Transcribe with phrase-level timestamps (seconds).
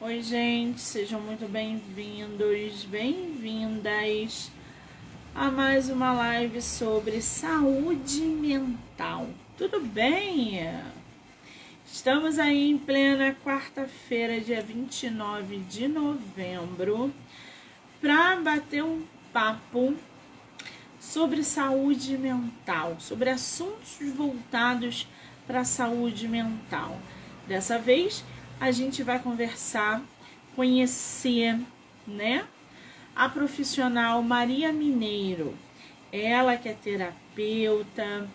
[0.00, 4.48] Oi, gente, sejam muito bem-vindos, bem-vindas
[5.34, 9.26] a mais uma live sobre saúde mental.
[9.56, 10.60] Tudo bem?
[11.84, 17.12] Estamos aí em plena quarta-feira, dia 29 de novembro,
[18.00, 19.02] para bater um
[19.32, 19.96] papo
[21.00, 25.08] sobre saúde mental, sobre assuntos voltados
[25.44, 26.96] para a saúde mental.
[27.48, 28.22] Dessa vez,
[28.60, 30.02] a gente vai conversar,
[30.56, 31.58] conhecer,
[32.06, 32.46] né?
[33.14, 35.54] A profissional Maria Mineiro.
[36.10, 38.28] Ela que é terapeuta,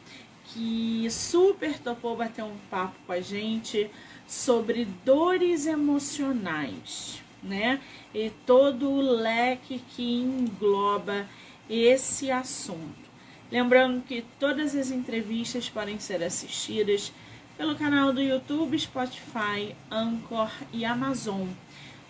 [0.45, 3.89] que super topou bater um papo com a gente
[4.27, 7.81] sobre dores emocionais, né?
[8.13, 11.27] E todo o leque que engloba
[11.69, 13.03] esse assunto.
[13.51, 17.11] Lembrando que todas as entrevistas podem ser assistidas
[17.57, 21.47] pelo canal do YouTube, Spotify, Anchor e Amazon.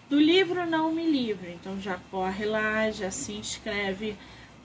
[0.10, 4.16] Do livro Não Me Livre, então já corre lá, já se inscreve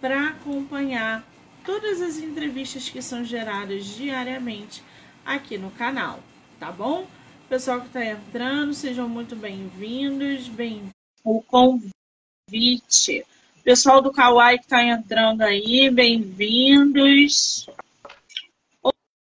[0.00, 1.24] para acompanhar
[1.64, 4.82] todas as entrevistas que são geradas diariamente
[5.24, 6.20] aqui no canal,
[6.58, 7.06] tá bom?
[7.48, 10.90] Pessoal que está entrando, sejam muito bem-vindos, bem
[11.24, 13.24] o convite.
[13.64, 17.68] Pessoal do Kawaii que está entrando aí, bem-vindos.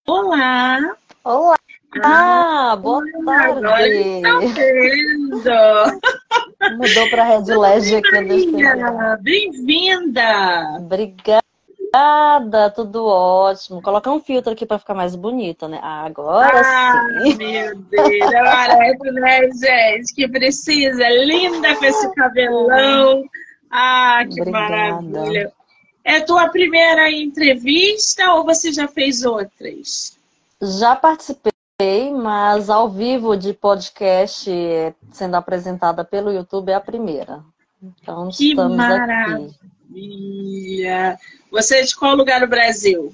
[0.06, 1.01] Olá!
[1.24, 1.56] Olá!
[2.04, 4.24] Ah, boa tarde!
[6.78, 8.52] Mudou para a Red Ledge aqui.
[9.22, 10.78] Bem-vinda!
[10.80, 13.84] Obrigada, tudo ótimo.
[13.84, 15.80] Colocar um filtro aqui para ficar mais bonita, né?
[15.84, 17.38] Agora ah, sim.
[17.38, 20.16] Meu Deus, é né, gente?
[20.16, 21.08] Que precisa.
[21.08, 23.26] Linda com esse cabelão.
[23.70, 25.02] Ah, que Obrigada.
[25.04, 25.54] maravilha.
[26.04, 30.20] É tua primeira entrevista ou você já fez outras?
[30.62, 31.52] Já participei,
[32.14, 34.50] mas ao vivo de podcast
[35.12, 37.44] sendo apresentada pelo YouTube é a primeira.
[37.82, 39.48] Então que estamos maravilha.
[41.14, 41.20] aqui.
[41.52, 43.14] Você é de qual lugar do Brasil?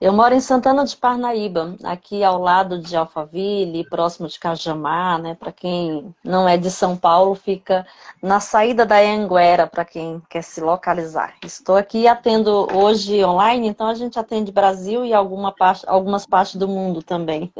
[0.00, 5.34] Eu moro em Santana de Parnaíba, aqui ao lado de Alphaville, próximo de Cajamar, né?
[5.34, 7.86] Para quem não é de São Paulo, fica
[8.22, 11.34] na saída da Anguera, para quem quer se localizar.
[11.44, 16.56] Estou aqui atendo hoje online, então a gente atende Brasil e alguma parte, algumas partes
[16.56, 17.52] do mundo também.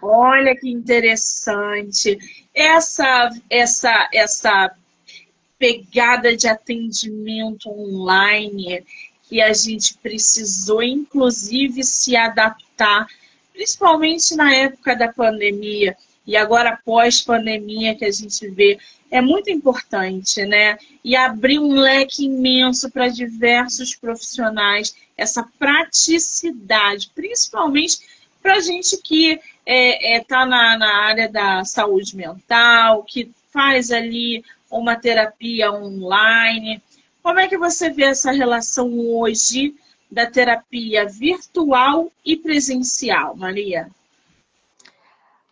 [0.00, 2.18] Olha que interessante.
[2.54, 4.74] Essa, essa, essa
[5.58, 8.82] pegada de atendimento online
[9.30, 13.06] que a gente precisou, inclusive, se adaptar,
[13.52, 15.96] principalmente na época da pandemia
[16.26, 18.76] e agora pós-pandemia que a gente vê,
[19.08, 20.76] é muito importante, né?
[21.04, 27.98] E abrir um leque imenso para diversos profissionais, essa praticidade, principalmente
[28.42, 33.30] para a gente que está é, é, tá na, na área da saúde mental, que
[33.52, 36.82] faz ali uma terapia online.
[37.22, 39.74] Como é que você vê essa relação hoje
[40.10, 43.88] da terapia virtual e presencial, Maria?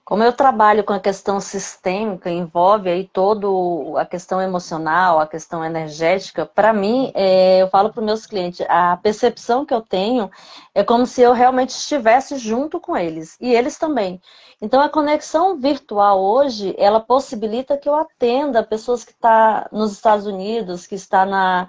[0.09, 5.63] Como eu trabalho com a questão sistêmica, envolve aí todo a questão emocional, a questão
[5.63, 10.31] energética, para mim, é, eu falo para os meus clientes, a percepção que eu tenho
[10.75, 14.19] é como se eu realmente estivesse junto com eles, e eles também.
[14.63, 19.93] Então, a conexão virtual hoje, ela possibilita que eu atenda pessoas que estão tá nos
[19.93, 21.69] Estados Unidos, que está na,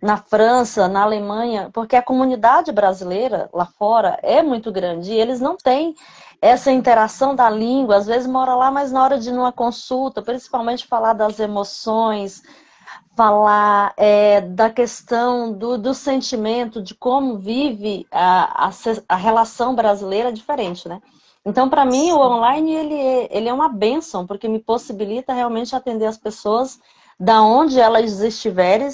[0.00, 5.40] na França, na Alemanha, porque a comunidade brasileira lá fora é muito grande, e eles
[5.40, 5.96] não têm
[6.40, 10.86] essa interação da língua, às vezes mora lá, mas na hora de uma consulta, principalmente
[10.86, 12.42] falar das emoções,
[13.14, 18.70] falar é, da questão do, do sentimento, de como vive a, a,
[19.08, 21.02] a relação brasileira é diferente, né?
[21.44, 25.74] Então, para mim, o online ele é, ele é uma benção, porque me possibilita realmente
[25.74, 26.78] atender as pessoas
[27.18, 28.88] da onde elas estiverem,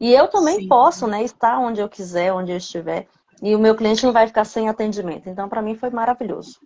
[0.00, 0.68] e eu também Sim.
[0.68, 3.08] posso, né, estar onde eu quiser, onde eu estiver,
[3.40, 5.28] e o meu cliente não vai ficar sem atendimento.
[5.28, 6.60] Então, para mim, foi maravilhoso.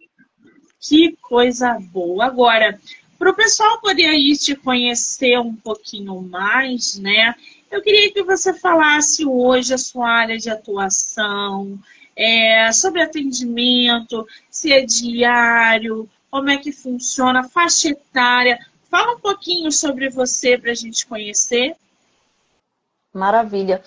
[0.89, 2.27] Que coisa boa.
[2.27, 2.79] Agora,
[3.19, 7.35] para o pessoal poder aí te conhecer um pouquinho mais, né?
[7.69, 11.77] Eu queria que você falasse hoje a sua área de atuação,
[12.15, 18.57] é, sobre atendimento, se é diário, como é que funciona, faixa etária.
[18.89, 21.75] Fala um pouquinho sobre você para a gente conhecer.
[23.13, 23.83] Maravilha.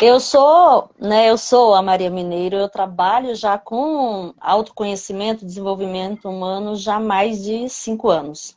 [0.00, 6.76] Eu sou, né, eu sou a Maria Mineiro, eu trabalho já com autoconhecimento, desenvolvimento humano
[6.76, 8.56] já há mais de cinco anos.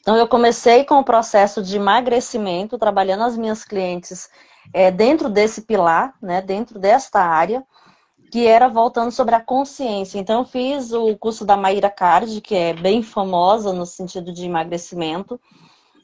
[0.00, 4.28] Então eu comecei com o processo de emagrecimento, trabalhando as minhas clientes
[4.72, 7.64] é, dentro desse pilar, né, dentro desta área.
[8.30, 10.18] que era voltando sobre a consciência.
[10.18, 14.46] Então, eu fiz o curso da Maíra Card, que é bem famosa no sentido de
[14.46, 15.38] emagrecimento.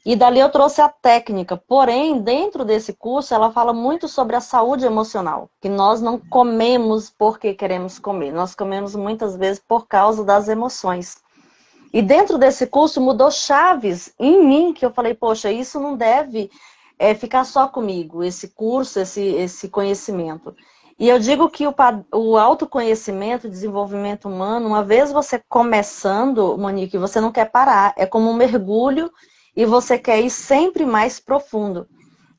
[0.09, 1.55] E dali eu trouxe a técnica.
[1.55, 7.11] Porém, dentro desse curso, ela fala muito sobre a saúde emocional, que nós não comemos
[7.11, 11.17] porque queremos comer, nós comemos muitas vezes por causa das emoções.
[11.93, 16.49] E dentro desse curso mudou chaves em mim, que eu falei, poxa, isso não deve
[16.97, 20.55] é, ficar só comigo, esse curso, esse, esse conhecimento.
[20.97, 21.75] E eu digo que o,
[22.15, 27.93] o autoconhecimento, o desenvolvimento humano, uma vez você começando, Monique, você não quer parar.
[27.95, 29.11] É como um mergulho
[29.59, 31.85] e você quer ir sempre mais profundo.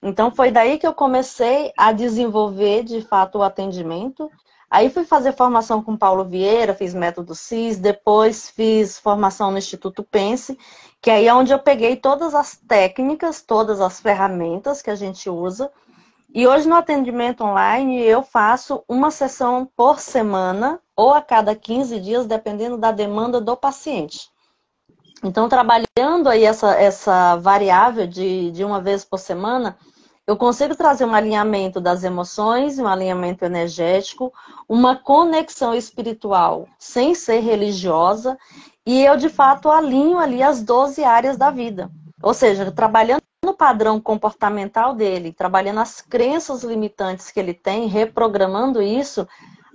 [0.02, 4.30] Então foi daí que eu comecei a desenvolver de fato o atendimento.
[4.70, 10.02] Aí fui fazer formação com Paulo Vieira, fiz método CIS, depois fiz formação no Instituto
[10.02, 10.58] Pense,
[10.98, 15.28] que aí é onde eu peguei todas as técnicas, todas as ferramentas que a gente
[15.28, 15.70] usa.
[16.34, 22.00] E hoje no atendimento online eu faço uma sessão por semana ou a cada 15
[22.00, 24.30] dias, dependendo da demanda do paciente.
[25.22, 29.76] Então, trabalhando aí essa, essa variável de, de uma vez por semana,
[30.26, 34.32] eu consigo trazer um alinhamento das emoções, um alinhamento energético,
[34.68, 38.38] uma conexão espiritual sem ser religiosa,
[38.86, 41.90] e eu de fato alinho ali as 12 áreas da vida.
[42.22, 48.80] Ou seja, trabalhando no padrão comportamental dele, trabalhando as crenças limitantes que ele tem, reprogramando
[48.80, 49.26] isso,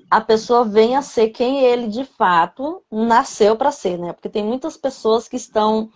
[0.10, 4.14] a pessoa venha a ser quem ele de fato nasceu para ser, né?
[4.14, 5.90] Porque tem muitas pessoas que estão,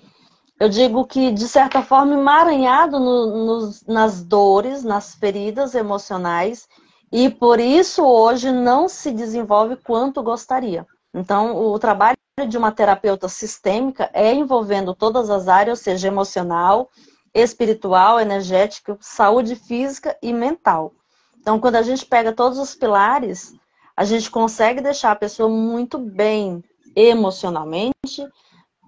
[0.59, 6.67] eu digo que de certa forma emaranhado no, nas dores, nas feridas emocionais
[7.11, 10.85] e por isso hoje não se desenvolve quanto gostaria.
[11.13, 12.17] Então, o trabalho
[12.47, 16.89] de uma terapeuta sistêmica é envolvendo todas as áreas, ou seja, emocional,
[17.33, 20.94] espiritual, energética, saúde física e mental.
[21.39, 23.53] Então, quando a gente pega todos os pilares,
[24.00, 26.63] a gente consegue deixar a pessoa muito bem
[26.96, 28.25] emocionalmente,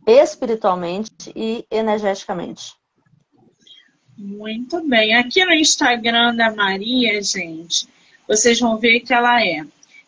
[0.07, 2.75] espiritualmente e energeticamente.
[4.17, 5.13] Muito bem.
[5.17, 7.89] Aqui no Instagram da Maria, gente,
[8.25, 9.65] vocês vão ver que ela é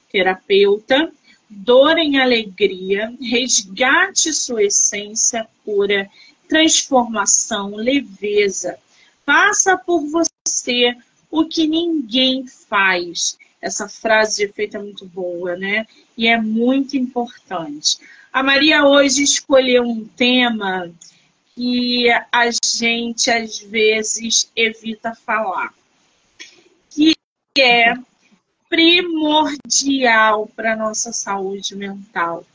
[0.09, 1.11] terapeuta,
[1.49, 6.09] dor em alegria, resgate sua essência pura,
[6.47, 8.79] transformação, leveza.
[9.25, 10.95] Faça por você
[11.29, 13.37] o que ninguém faz.
[13.63, 15.87] Essa frase de efeito é muito boa, né?
[16.17, 17.97] E é muito importante.
[18.31, 20.91] A Maria hoje escolheu um tema
[21.55, 25.73] que a gente às vezes evita falar,
[26.89, 27.13] que
[27.57, 27.93] é
[28.67, 32.45] primordial para nossa saúde mental,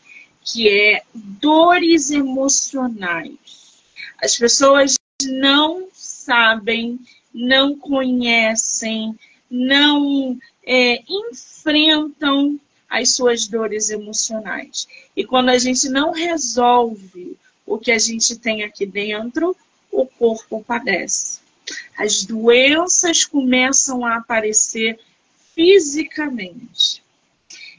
[0.44, 3.80] que é dores emocionais.
[4.20, 6.98] As pessoas não sabem,
[7.32, 9.18] não conhecem,
[9.50, 10.36] não
[10.70, 12.60] é, enfrentam
[12.90, 14.86] as suas dores emocionais.
[15.16, 19.56] E quando a gente não resolve o que a gente tem aqui dentro,
[19.90, 21.40] o corpo padece.
[21.96, 25.00] As doenças começam a aparecer
[25.54, 27.02] fisicamente.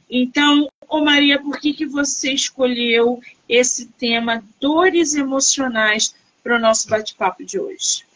[0.10, 6.90] Então, ô Maria, por que, que você escolheu esse tema dores emocionais para o nosso
[6.90, 8.09] bate-papo de hoje?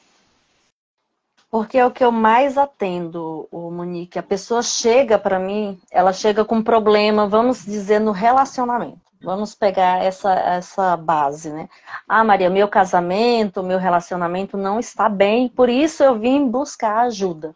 [1.53, 4.17] Porque é o que eu mais atendo, o Monique.
[4.17, 8.99] A pessoa chega para mim, ela chega com um problema, vamos dizer, no relacionamento.
[9.21, 11.69] Vamos pegar essa, essa base, né?
[12.09, 17.53] Ah, Maria, meu casamento, meu relacionamento não está bem, por isso eu vim buscar ajuda.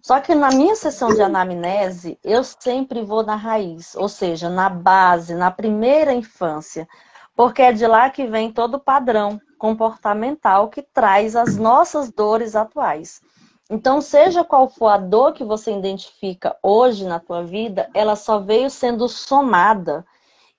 [0.00, 4.70] Só que na minha sessão de anamnese, eu sempre vou na raiz, ou seja, na
[4.70, 6.88] base, na primeira infância,
[7.36, 12.56] porque é de lá que vem todo o padrão comportamental que traz as nossas dores
[12.56, 13.20] atuais.
[13.68, 18.38] Então, seja qual for a dor que você identifica hoje na tua vida, ela só
[18.38, 20.06] veio sendo somada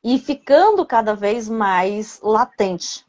[0.04, 3.06] e ficando cada vez mais latente.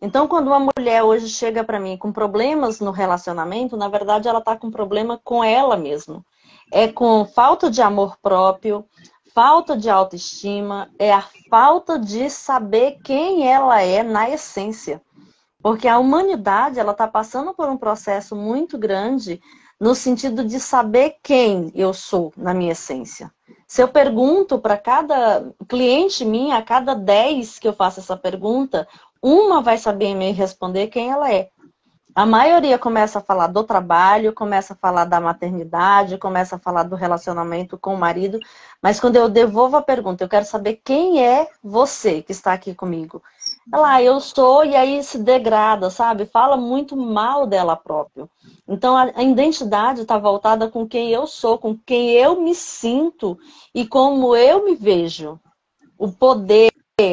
[0.00, 4.38] Então, quando uma mulher hoje chega para mim com problemas no relacionamento, na verdade ela
[4.38, 6.24] está com problema com ela mesma.
[6.72, 8.84] É com falta de amor próprio,
[9.34, 15.02] falta de autoestima, é a falta de saber quem ela é na essência.
[15.64, 19.40] Porque a humanidade ela está passando por um processo muito grande
[19.80, 23.32] no sentido de saber quem eu sou na minha essência.
[23.66, 28.86] Se eu pergunto para cada cliente minha, a cada 10 que eu faço essa pergunta,
[29.22, 31.48] uma vai saber me responder quem ela é.
[32.14, 36.82] A maioria começa a falar do trabalho, começa a falar da maternidade, começa a falar
[36.82, 38.38] do relacionamento com o marido,
[38.82, 42.74] mas quando eu devolvo a pergunta, eu quero saber quem é você que está aqui
[42.74, 43.22] comigo.
[43.72, 46.26] Ela, ah, eu sou, e aí se degrada, sabe?
[46.26, 48.28] Fala muito mal dela própria.
[48.68, 53.38] Então a, identidade está voltada com quem eu sou, com quem eu me sinto
[53.74, 55.40] e como eu me vejo.
[55.98, 56.70] O poder,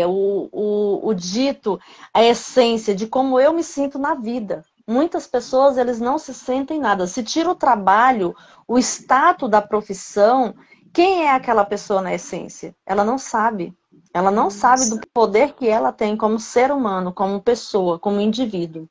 [0.07, 1.79] o, o, o dito,
[2.13, 4.65] a essência de como eu me sinto na vida.
[4.85, 7.07] Muitas pessoas, eles não se sentem nada.
[7.07, 8.35] Se tira o trabalho,
[8.67, 10.53] o status da profissão,
[10.93, 12.75] quem é aquela pessoa na essência?
[12.85, 13.73] Ela não sabe.
[14.13, 18.87] Ela não sabe do poder que ela tem como ser humano, como pessoa, como indivíduo.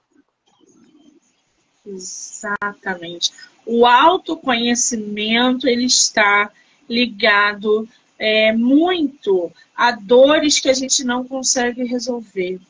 [1.84, 3.32] Exatamente.
[3.66, 6.50] O autoconhecimento ele está
[6.88, 12.60] ligado é, muito a dores que a gente não consegue resolver,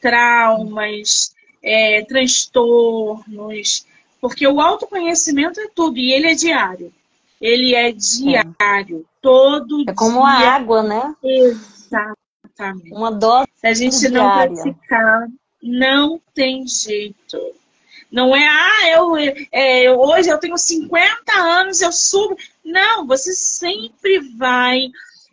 [0.00, 3.86] traumas, é, transtornos,
[4.20, 6.92] porque o autoconhecimento é tudo e ele é diário.
[7.40, 9.14] Ele é diário, é.
[9.20, 9.92] todo dia.
[9.92, 11.14] É como a água, né?
[11.22, 12.92] Exatamente.
[12.92, 14.50] Uma dose Se a gente diária.
[14.50, 15.28] não praticar,
[15.62, 17.38] não tem jeito.
[18.10, 19.16] Não é, ah, eu,
[19.50, 22.36] é, hoje eu tenho 50 anos, eu subo.
[22.64, 24.88] Não, você sempre vai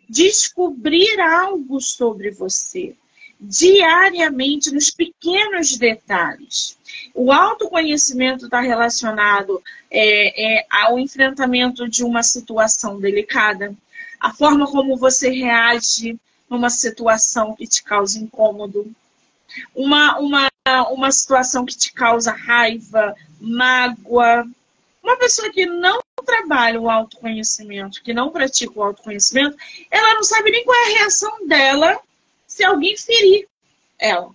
[0.08, 2.96] descobrir algo sobre você
[3.42, 6.78] diariamente nos pequenos detalhes.
[7.14, 13.74] O autoconhecimento está relacionado é, é, ao enfrentamento de uma situação delicada,
[14.20, 16.18] a forma como você reage
[16.48, 18.90] numa situação que te causa incômodo,
[19.74, 20.48] uma, uma,
[20.90, 24.46] uma situação que te causa raiva, mágoa.
[25.02, 29.56] Uma pessoa que não trabalha o autoconhecimento, que não pratica o autoconhecimento,
[29.90, 31.98] ela não sabe nem qual é a reação dela
[32.46, 33.48] se alguém ferir
[33.98, 34.30] ela.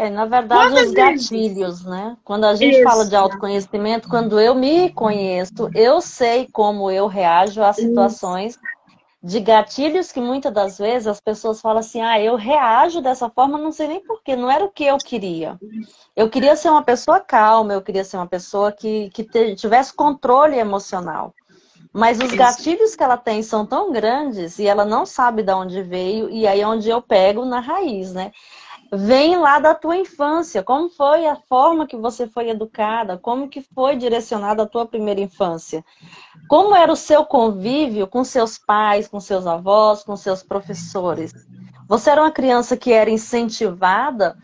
[0.00, 1.84] É, na verdade, Quantas os gatilhos, vezes?
[1.84, 2.16] né?
[2.24, 2.82] Quando a gente Isso.
[2.82, 8.58] fala de autoconhecimento, quando eu me conheço, eu sei como eu reajo a situações Isso.
[9.22, 13.58] de gatilhos que muitas das vezes as pessoas falam assim, ah, eu reajo dessa forma,
[13.58, 15.60] não sei nem porquê, não era o que eu queria.
[16.16, 19.22] Eu queria ser uma pessoa calma, eu queria ser uma pessoa que, que
[19.54, 21.34] tivesse controle emocional.
[21.92, 25.82] Mas os gatilhos que ela tem são tão grandes e ela não sabe de onde
[25.82, 28.32] veio, e aí é onde eu pego na raiz, né?
[28.92, 33.60] Vem lá da tua infância, como foi a forma que você foi educada, como que
[33.60, 35.84] foi direcionada a tua primeira infância.
[36.48, 41.32] Como era o seu convívio com seus pais, com seus avós, com seus professores.
[41.88, 44.36] Você era uma criança que era incentivada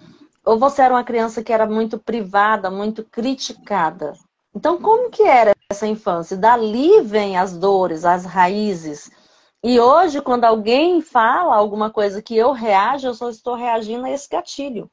[0.45, 4.13] ou você era uma criança que era muito privada, muito criticada?
[4.55, 6.37] Então, como que era essa infância?
[6.37, 9.11] Dali vem as dores, as raízes.
[9.67, 14.11] E hoje, quando alguém fala alguma coisa que eu reajo, eu só estou reagindo a
[14.13, 14.89] esse gatilho.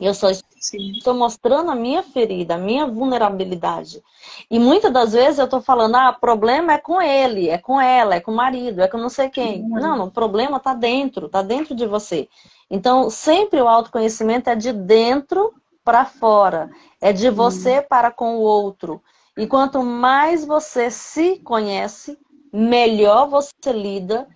[0.00, 4.02] Eu só estou mostrando a minha ferida, a minha vulnerabilidade.
[4.50, 7.78] E muitas das vezes eu estou falando, ah, o problema é com ele, é com
[7.78, 9.60] ela, é com o marido, é com não sei quem.
[9.60, 9.80] Uhum.
[9.80, 12.26] Não, o problema está dentro, está dentro de você.
[12.70, 15.52] Então, sempre o autoconhecimento é de dentro
[15.84, 16.70] para fora,
[17.02, 18.98] é de você para com o outro.
[19.36, 22.18] E quanto mais você se conhece,
[22.56, 24.26] melhor você lida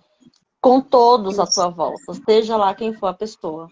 [0.61, 3.67] com todos à sua volta, seja lá quem for a pessoa.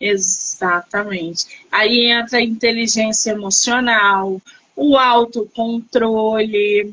[0.00, 1.64] Exatamente.
[1.70, 4.40] Aí entra a inteligência emocional,
[4.74, 6.92] o autocontrole.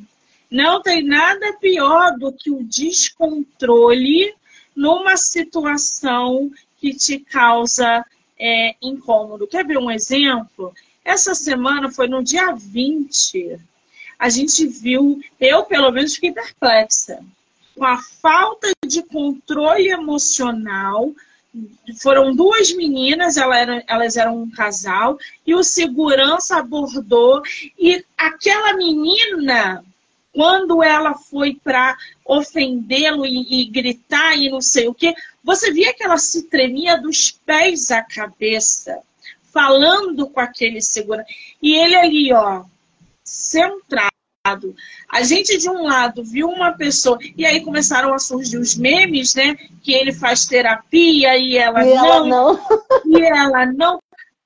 [0.52, 4.32] Não tem nada pior do que o descontrole
[4.76, 8.06] numa situação que te causa
[8.38, 9.48] é, incômodo.
[9.48, 10.72] Quer ver um exemplo?
[11.04, 13.58] Essa semana foi no dia 20.
[14.18, 17.20] A gente viu, eu pelo menos fiquei perplexa,
[17.76, 21.12] com a falta de controle emocional.
[22.00, 27.42] Foram duas meninas, elas eram, um casal, e o segurança abordou,
[27.80, 29.84] e aquela menina
[30.38, 35.92] quando ela foi para ofendê-lo e, e, gritar e não sei o que, você via
[35.96, 39.00] que ela se tremia dos pés à cabeça,
[39.52, 41.28] falando com aquele segurança.
[41.60, 42.66] E ele ali, ó,
[43.28, 44.12] centrado.
[45.10, 49.36] A gente, de um lado, viu uma pessoa, e aí começaram a surgir os memes,
[49.36, 49.56] né?
[49.84, 52.68] Que ele faz terapia e ela, e não, ela não.
[53.06, 54.00] E ela não.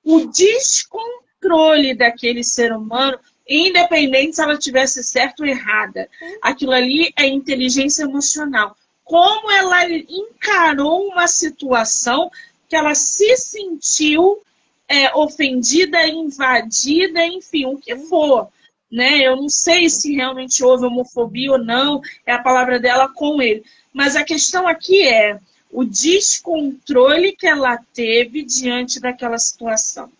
[0.04, 6.08] O descontrole daquele ser humano independente se ela tivesse certo ou errada.
[6.40, 8.76] Aquilo ali é inteligência emocional.
[9.04, 12.30] Como ela encarou uma situação
[12.68, 14.42] que ela se sentiu
[14.88, 18.48] é, ofendida, invadida, enfim, o que for.
[18.92, 19.26] Né?
[19.26, 23.64] Eu não sei se realmente houve homofobia ou não, é a palavra dela com ele.
[23.92, 25.40] Mas a questão aqui é
[25.72, 30.10] o descontrole que ela teve diante daquela situação.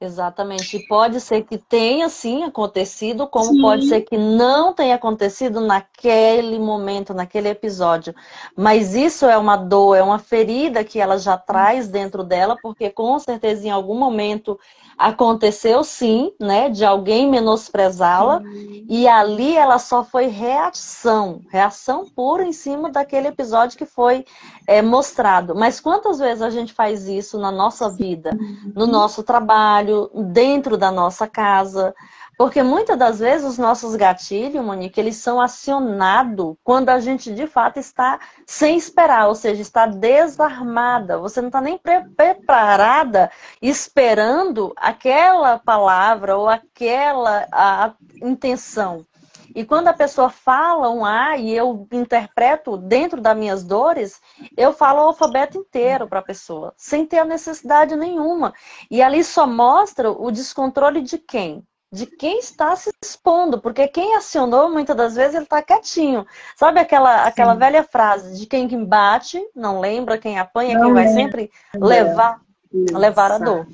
[0.00, 0.76] Exatamente.
[0.76, 3.60] E pode ser que tenha sim acontecido, como sim.
[3.60, 8.14] pode ser que não tenha acontecido naquele momento, naquele episódio.
[8.56, 12.90] Mas isso é uma dor, é uma ferida que ela já traz dentro dela, porque
[12.90, 14.58] com certeza em algum momento
[14.98, 18.42] aconteceu sim, né, de alguém menosprezá-la,
[18.88, 24.24] e ali ela só foi reação, reação pura em cima daquele episódio que foi
[24.66, 25.54] é, mostrado.
[25.54, 28.36] Mas quantas vezes a gente faz isso na nossa vida,
[28.74, 31.94] no nosso trabalho, dentro da nossa casa?
[32.38, 37.48] Porque muitas das vezes os nossos gatilhos, Monique, eles são acionados quando a gente de
[37.48, 41.18] fato está sem esperar, ou seja, está desarmada.
[41.18, 43.28] Você não está nem pre preparada
[43.60, 47.92] esperando aquela palavra ou aquela a
[48.22, 49.04] intenção.
[49.52, 54.20] E quando a pessoa fala um A e eu interpreto dentro das minhas dores,
[54.56, 58.54] eu falo o alfabeto inteiro para a pessoa, sem ter a necessidade nenhuma.
[58.88, 61.66] E ali só mostra o descontrole de quem?
[61.90, 66.26] De quem está se expondo, porque quem acionou, muitas das vezes, ele está quietinho.
[66.54, 71.08] Sabe aquela, aquela velha frase de quem bate, não lembra, quem apanha, não quem vai
[71.08, 72.40] sempre levar,
[72.72, 73.66] levar a dor.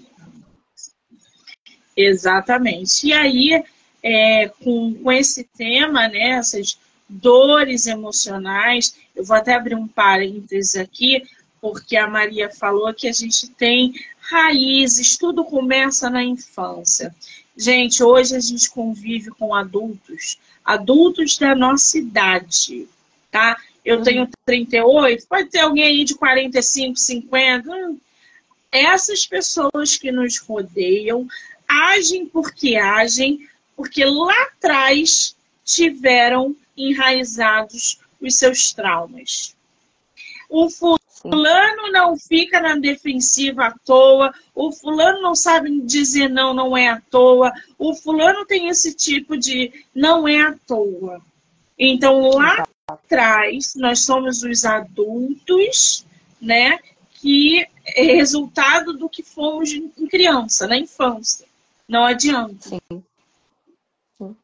[1.96, 3.08] Exatamente.
[3.08, 3.64] E aí,
[4.02, 6.78] é, com, com esse tema, né, essas
[7.08, 11.22] dores emocionais, eu vou até abrir um parênteses aqui,
[11.60, 17.14] porque a Maria falou que a gente tem raízes, tudo começa na infância.
[17.56, 22.88] Gente, hoje a gente convive com adultos, adultos da nossa idade,
[23.30, 23.56] tá?
[23.84, 25.26] Eu tenho 38, uhum.
[25.28, 27.70] pode ter alguém aí de 45, 50.
[27.70, 27.98] Hum,
[28.72, 31.28] essas pessoas que nos rodeiam
[31.68, 39.54] agem porque agem, porque lá atrás tiveram enraizados os seus traumas.
[40.48, 40.68] O
[41.30, 46.88] fulano não fica na defensiva à toa, o fulano não sabe dizer não, não é
[46.88, 51.22] à toa, o fulano tem esse tipo de não é à toa.
[51.78, 56.04] Então lá atrás nós somos os adultos,
[56.40, 56.78] né,
[57.14, 61.46] que é resultado do que fomos em criança, na infância.
[61.88, 62.68] Não adianta.
[62.68, 63.02] Sim.
[64.18, 64.36] Sim.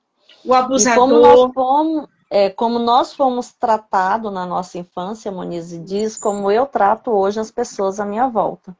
[0.45, 0.95] O abusador.
[0.95, 6.51] E como nós fomos é, como nós fomos tratados na nossa infância, Monize diz, como
[6.51, 8.75] eu trato hoje as pessoas à minha volta.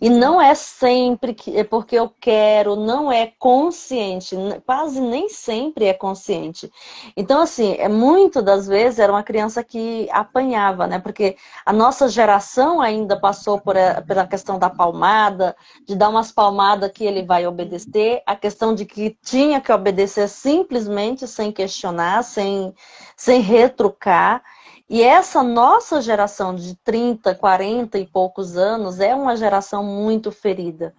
[0.00, 5.86] E não é sempre que é porque eu quero, não é consciente, quase nem sempre
[5.86, 6.70] é consciente.
[7.16, 10.98] Então, assim, é muito das vezes era uma criança que apanhava, né?
[11.00, 15.56] Porque a nossa geração ainda passou por a, pela questão da palmada,
[15.86, 20.28] de dar umas palmadas que ele vai obedecer, a questão de que tinha que obedecer
[20.28, 22.72] simplesmente sem questionar, sem,
[23.16, 24.42] sem retrucar.
[24.88, 30.94] E essa nossa geração de 30, 40 e poucos anos é uma geração muito ferida.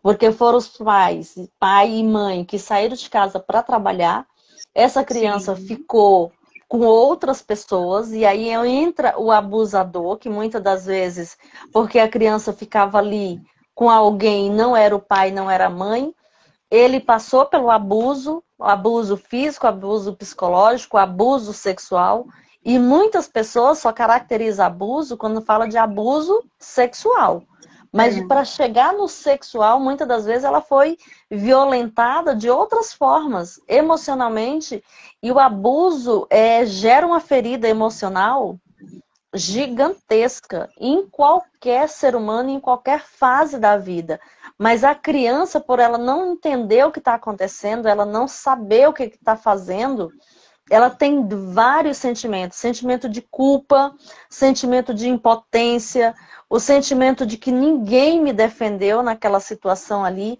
[0.00, 4.26] Porque foram os pais, pai e mãe, que saíram de casa para trabalhar.
[4.74, 5.66] Essa criança Sim.
[5.66, 6.32] ficou
[6.68, 11.36] com outras pessoas, e aí entra o abusador, que muitas das vezes,
[11.70, 13.42] porque a criança ficava ali
[13.74, 16.14] com alguém, não era o pai, não era a mãe,
[16.70, 22.24] ele passou pelo abuso, abuso físico, abuso psicológico, abuso sexual,
[22.64, 27.42] e muitas pessoas só caracterizam abuso quando fala de abuso sexual.
[27.92, 28.26] Mas é.
[28.26, 30.96] para chegar no sexual, muitas das vezes ela foi
[31.30, 34.82] violentada de outras formas, emocionalmente.
[35.22, 38.56] E o abuso é, gera uma ferida emocional
[39.34, 44.20] gigantesca em qualquer ser humano, em qualquer fase da vida.
[44.58, 48.92] Mas a criança, por ela não entender o que está acontecendo, ela não saber o
[48.92, 50.10] que está fazendo,
[50.72, 53.94] ela tem vários sentimentos: sentimento de culpa,
[54.30, 56.14] sentimento de impotência,
[56.48, 60.38] o sentimento de que ninguém me defendeu naquela situação ali.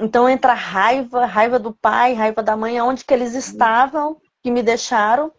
[0.00, 4.62] Então entra raiva, raiva do pai, raiva da mãe, onde que eles estavam, que me
[4.62, 5.30] deixaram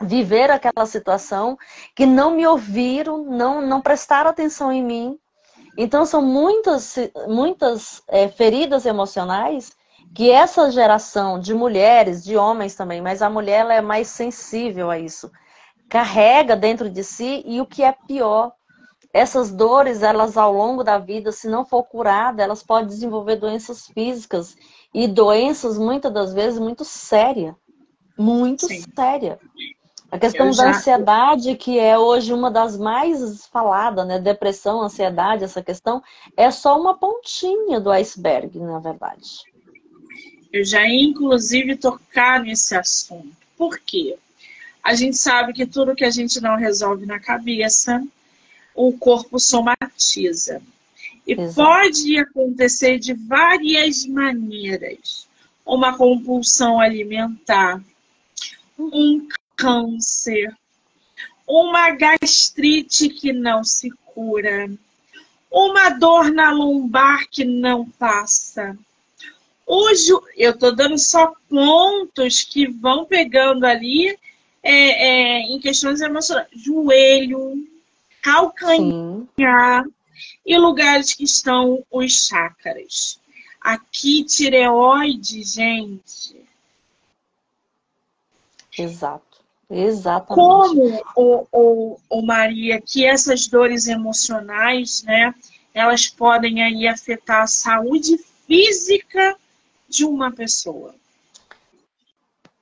[0.00, 1.58] viver aquela situação,
[1.94, 5.18] que não me ouviram, não, não prestaram atenção em mim.
[5.76, 6.94] Então são muitas,
[7.28, 9.76] muitas é, feridas emocionais
[10.14, 14.90] que essa geração de mulheres, de homens também, mas a mulher ela é mais sensível
[14.90, 15.30] a isso,
[15.88, 18.52] carrega dentro de si e o que é pior,
[19.12, 23.86] essas dores, elas ao longo da vida, se não for curada, elas podem desenvolver doenças
[23.86, 24.54] físicas
[24.92, 27.56] e doenças muitas das vezes muito séria,
[28.18, 28.84] muito Sim.
[28.94, 29.38] séria.
[30.10, 30.64] A questão já...
[30.64, 34.18] da ansiedade, que é hoje uma das mais faladas, né?
[34.18, 36.02] Depressão, ansiedade, essa questão,
[36.36, 39.44] é só uma pontinha do iceberg, na verdade.
[40.52, 43.36] Eu já inclusive tocar nesse assunto.
[43.56, 44.16] Por quê?
[44.82, 48.02] A gente sabe que tudo que a gente não resolve na cabeça,
[48.74, 50.62] o corpo somatiza.
[51.26, 51.54] E Exato.
[51.54, 55.26] pode acontecer de várias maneiras.
[55.64, 57.82] Uma compulsão alimentar,
[58.78, 60.54] um câncer,
[61.46, 64.70] uma gastrite que não se cura,
[65.50, 68.78] uma dor na lombar que não passa.
[69.66, 74.16] Hoje, eu estou dando só pontos que vão pegando ali
[74.62, 76.48] é, é, em questões emocionais.
[76.52, 77.66] Joelho,
[78.22, 79.92] calcanhar Sim.
[80.46, 83.20] e lugares que estão os chácaras.
[83.60, 86.36] Aqui, tireoide, gente.
[88.78, 89.24] Exato.
[89.68, 90.36] Exatamente.
[90.36, 95.34] Como, o, o, o Maria, que essas dores emocionais, né,
[95.74, 99.36] elas podem aí afetar a saúde física
[99.88, 100.94] de uma pessoa?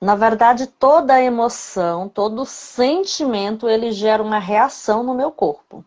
[0.01, 5.83] Na verdade, toda emoção, todo sentimento, ele gera uma reação no meu corpo.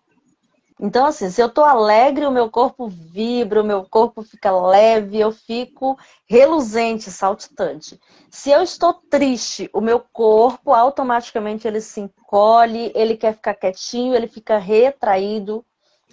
[0.81, 5.19] Então, assim, se eu tô alegre, o meu corpo vibra, o meu corpo fica leve,
[5.19, 8.01] eu fico reluzente, saltitante.
[8.31, 14.15] Se eu estou triste, o meu corpo automaticamente ele se encolhe, ele quer ficar quietinho,
[14.15, 15.65] ele fica retraído,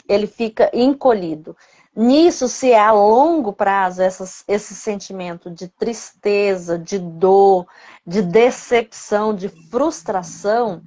[0.10, 1.56] ele fica encolhido.
[1.96, 7.66] Nisso, se é a longo prazo essas, esse sentimento de tristeza, de dor,
[8.06, 10.82] de decepção, de frustração,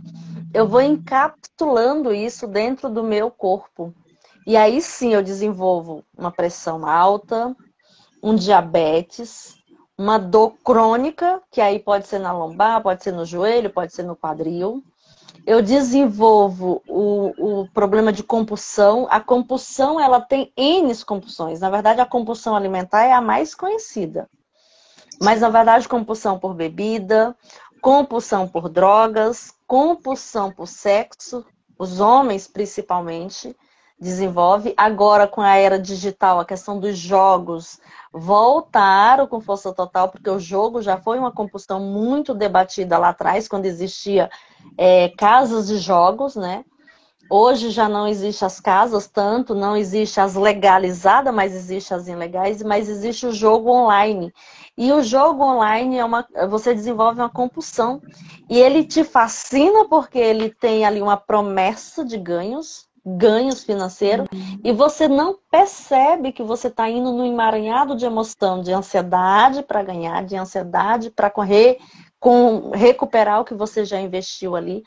[0.53, 3.94] eu vou encapsulando isso dentro do meu corpo.
[4.47, 7.57] E aí sim eu desenvolvo uma pressão alta,
[8.23, 9.57] um diabetes,
[9.97, 14.03] uma dor crônica, que aí pode ser na lombar, pode ser no joelho, pode ser
[14.03, 14.83] no quadril.
[15.46, 19.07] Eu desenvolvo o, o problema de compulsão.
[19.11, 21.61] A compulsão, ela tem N compulsões.
[21.61, 24.29] Na verdade, a compulsão alimentar é a mais conhecida.
[25.20, 27.35] Mas, na verdade, compulsão por bebida,
[27.81, 31.44] compulsão por drogas, compulsão por sexo,
[31.79, 33.57] os homens principalmente
[34.01, 34.75] desenvolve.
[34.77, 37.81] Agora, com a era digital, a questão dos jogos
[38.13, 43.49] voltaram com força total, porque o jogo já foi uma compulsão muito debatida lá atrás,
[43.49, 44.31] quando existia
[44.77, 46.65] é, casas de jogos, né?
[47.31, 52.63] Hoje já não existe as casas tanto, não existe as legalizadas, mas existe as ilegais,
[52.63, 54.33] mas existe o jogo online.
[54.79, 58.01] E o jogo online é uma, você desenvolve uma compulsão
[58.49, 64.61] e ele te fascina porque ele tem ali uma promessa de ganhos, ganhos financeiros, uhum.
[64.62, 69.83] e você não percebe que você está indo no emaranhado de emoção, de ansiedade para
[69.83, 71.79] ganhar, de ansiedade para correr,
[72.21, 74.83] com recuperar o que você já investiu ali.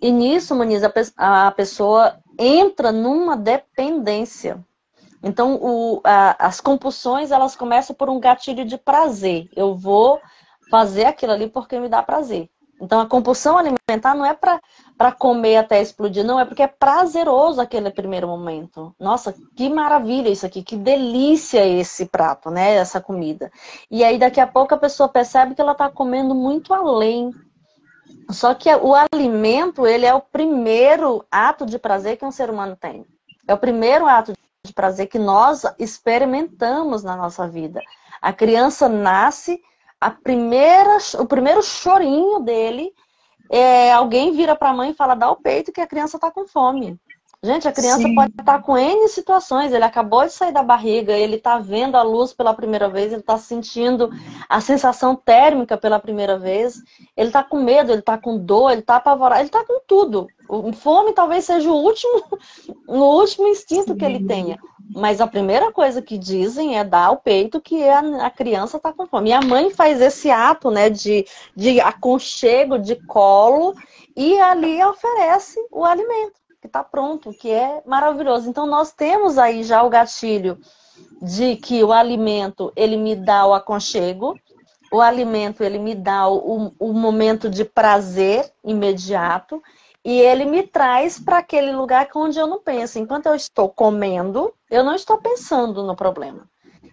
[0.00, 0.82] E nisso, Muniz,
[1.16, 4.62] a pessoa entra numa dependência.
[5.22, 9.48] Então, o, a, as compulsões, elas começam por um gatilho de prazer.
[9.56, 10.20] Eu vou
[10.70, 12.48] fazer aquilo ali porque me dá prazer.
[12.80, 17.60] Então, a compulsão alimentar não é para comer até explodir, não, é porque é prazeroso
[17.60, 18.94] aquele primeiro momento.
[18.98, 22.76] Nossa, que maravilha isso aqui, que delícia esse prato, né?
[22.76, 23.50] Essa comida.
[23.90, 27.32] E aí, daqui a pouco, a pessoa percebe que ela está comendo muito além
[28.30, 32.76] só que o alimento, ele é o primeiro ato de prazer que um ser humano
[32.76, 33.06] tem.
[33.46, 37.80] É o primeiro ato de prazer que nós experimentamos na nossa vida.
[38.20, 39.60] A criança nasce,
[40.00, 42.92] a primeira, o primeiro chorinho dele
[43.50, 46.30] é alguém vira para a mãe e fala: dá o peito que a criança está
[46.30, 46.98] com fome.
[47.40, 48.16] Gente, a criança Sim.
[48.16, 52.02] pode estar com N situações, ele acabou de sair da barriga, ele está vendo a
[52.02, 54.10] luz pela primeira vez, ele está sentindo
[54.48, 56.82] a sensação térmica pela primeira vez,
[57.16, 60.26] ele está com medo, ele está com dor, ele está apavorado, ele está com tudo.
[60.48, 62.24] O fome talvez seja o último,
[62.88, 63.96] o último instinto Sim.
[63.96, 64.58] que ele tenha.
[64.96, 69.06] Mas a primeira coisa que dizem é dar o peito que a, criança está com
[69.06, 69.30] fome.
[69.30, 71.24] E a mãe faz esse ato né, de,
[71.54, 73.76] de aconchego, de colo,
[74.16, 78.48] e ali oferece o alimento está pronto, que é maravilhoso.
[78.48, 80.58] Então nós temos aí já o gatilho
[81.20, 84.38] de que o alimento ele me dá o aconchego,
[84.92, 89.62] o alimento ele me dá o, o momento de prazer imediato
[90.04, 92.98] e ele me traz para aquele lugar onde eu não penso.
[92.98, 96.48] Enquanto eu estou comendo, eu não estou pensando no problema.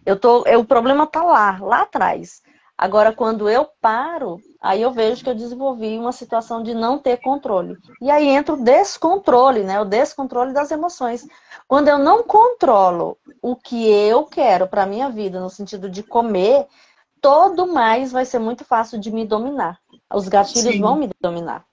[0.06, 2.42] Eu tô, o problema está lá, lá atrás.
[2.78, 7.22] Agora, quando eu paro, aí eu vejo que eu desenvolvi uma situação de não ter
[7.22, 7.78] controle.
[8.02, 9.80] E aí entra o descontrole, né?
[9.80, 11.26] O descontrole das emoções.
[11.70, 16.68] Quando eu não controlo o que eu quero para minha vida, no sentido de comer,
[17.22, 19.80] todo mais vai ser muito fácil de me dominar.
[20.14, 20.82] Os gatilhos Sim.
[20.82, 21.64] vão me dominar.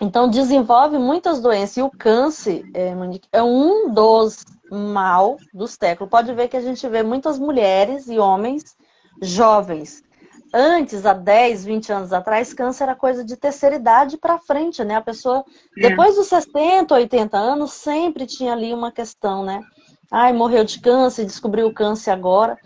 [0.00, 1.76] Então, desenvolve muitas doenças.
[1.76, 2.94] E o câncer, é,
[3.32, 6.10] é um dos mal dos séculos.
[6.10, 8.76] Pode ver que a gente vê muitas mulheres e homens
[9.20, 10.02] jovens
[10.58, 14.94] Antes, há 10, 20 anos atrás, câncer era coisa de terceira idade para frente, né?
[14.94, 15.44] A pessoa,
[15.76, 15.88] é.
[15.88, 19.60] depois dos 60, 80 anos, sempre tinha ali uma questão, né?
[20.10, 22.58] ai, morreu de câncer, descobriu o câncer agora.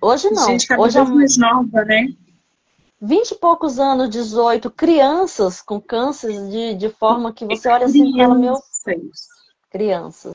[0.00, 0.46] Hoje não.
[0.46, 2.08] Gente, cada Hoje é vez mais nova, né?
[3.00, 8.14] 20 e poucos anos, 18, crianças com câncer de, de forma que você olha assim
[8.14, 8.54] e fala, meu...
[9.70, 10.34] Crianças.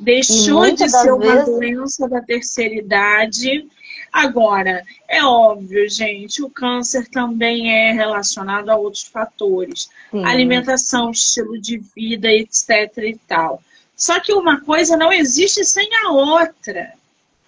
[0.00, 1.46] Deixou de ser uma vezes...
[1.46, 3.68] doença da terceira idade.
[4.10, 9.88] Agora, é óbvio, gente, o câncer também é relacionado a outros fatores.
[10.10, 10.24] Sim.
[10.24, 13.62] Alimentação, estilo de vida, etc e tal.
[13.94, 16.94] Só que uma coisa não existe sem a outra.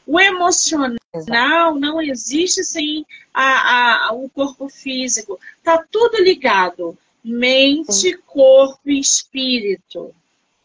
[0.07, 1.81] O emocional Exato.
[1.81, 5.41] não existe sem a, a, o corpo físico.
[5.65, 6.97] Tá tudo ligado.
[7.25, 8.19] Mente, Sim.
[8.27, 10.15] corpo e espírito.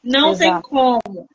[0.04, 0.40] Não Exato.
[0.40, 1.30] tem como.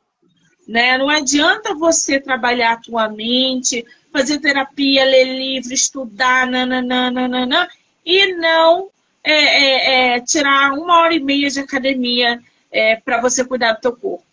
[0.67, 0.97] Né?
[0.97, 7.67] Não adianta você trabalhar a tua mente, fazer terapia, ler livro, estudar, nananana,
[8.05, 8.89] e não
[9.23, 13.81] é, é, é, tirar uma hora e meia de academia é, para você cuidar do
[13.81, 14.25] teu corpo.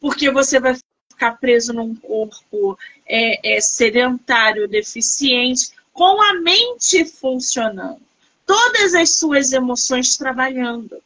[0.00, 0.76] Porque você vai
[1.10, 8.00] ficar preso num corpo é, é, sedentário, deficiente, com a mente funcionando.
[8.46, 10.96] Todas as suas emoções trabalhando.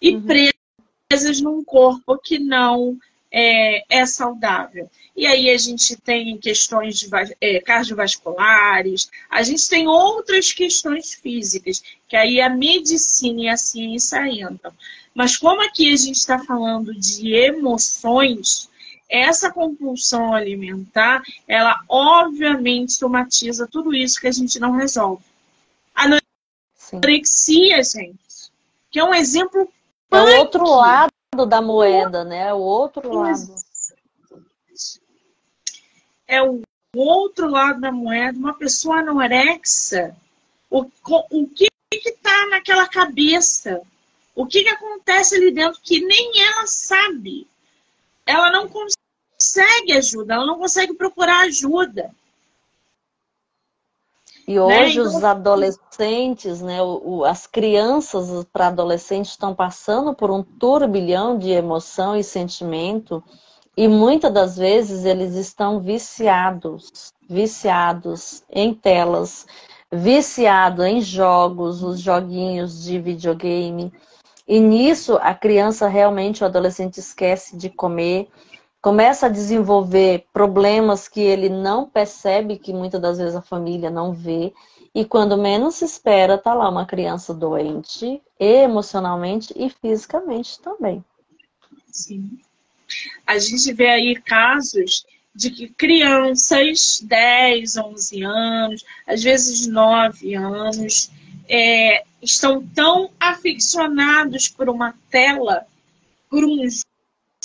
[0.00, 0.26] E uhum.
[1.08, 2.98] presas num corpo que não
[3.30, 4.90] é, é, saudável.
[5.16, 7.08] E aí a gente tem questões de,
[7.40, 14.26] é, cardiovasculares, a gente tem outras questões físicas, que aí a medicina e a ciência
[14.28, 14.72] entram.
[15.14, 18.68] Mas como aqui a gente está falando de emoções,
[19.08, 25.24] essa compulsão alimentar, ela obviamente somatiza tudo isso que a gente não resolve.
[25.94, 26.06] A
[26.92, 28.18] anorexia, gente,
[28.90, 29.72] que é um exemplo
[30.10, 31.12] é o outro lado
[31.44, 32.54] da moeda, né?
[32.54, 33.54] O outro lado.
[36.28, 36.62] É o
[36.94, 38.38] outro lado da moeda.
[38.38, 40.16] Uma pessoa anorexa,
[40.70, 40.86] o,
[41.30, 43.82] o que está naquela cabeça?
[44.34, 47.46] O que, que acontece ali dentro que nem ela sabe?
[48.24, 52.14] Ela não consegue ajuda, ela não consegue procurar ajuda.
[54.46, 54.60] E né?
[54.60, 55.04] hoje né?
[55.04, 62.16] os adolescentes, né, o, as crianças para adolescentes estão passando por um turbilhão de emoção
[62.16, 63.22] e sentimento
[63.76, 69.46] e muitas das vezes eles estão viciados, viciados em telas,
[69.92, 73.92] viciados em jogos, os joguinhos de videogame.
[74.48, 78.28] E nisso a criança realmente, o adolescente esquece de comer,
[78.86, 84.12] começa a desenvolver problemas que ele não percebe, que muitas das vezes a família não
[84.12, 84.54] vê,
[84.94, 91.04] e quando menos se espera, tá lá uma criança doente, emocionalmente e fisicamente também.
[91.90, 92.38] Sim.
[93.26, 101.10] A gente vê aí casos de que crianças, 10, 11 anos, às vezes 9 anos,
[101.48, 105.66] é, estão tão aficionados por uma tela,
[106.30, 106.62] por um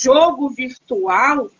[0.00, 1.50] jogo virtual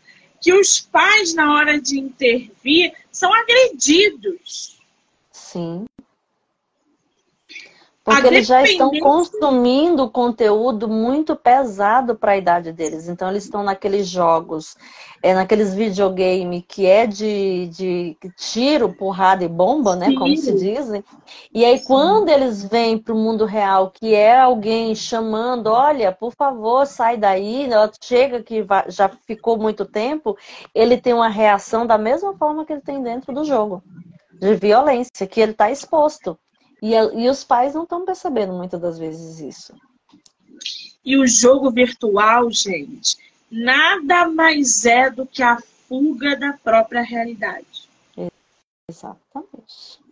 [0.41, 4.81] que os pais, na hora de intervir, são agredidos.
[5.31, 5.85] Sim.
[8.05, 13.09] Porque eles já estão consumindo conteúdo muito pesado para a idade deles.
[13.09, 14.77] Então, eles estão naqueles jogos,
[15.23, 20.07] é, naqueles videogame que é de, de tiro, porrada e bomba, né?
[20.07, 20.15] Sim.
[20.17, 21.05] Como se dizem.
[21.55, 21.85] E aí, Sim.
[21.87, 27.17] quando eles vêm para o mundo real, que é alguém chamando, olha, por favor, sai
[27.17, 27.69] daí,
[28.03, 30.37] chega que já ficou muito tempo,
[30.75, 33.81] ele tem uma reação da mesma forma que ele tem dentro do jogo.
[34.33, 36.37] De violência, que ele está exposto.
[36.83, 39.73] E, e os pais não estão percebendo muitas das vezes isso.
[41.05, 43.17] E o jogo virtual, gente,
[43.51, 47.89] nada mais é do que a fuga da própria realidade.
[48.91, 50.03] Exatamente.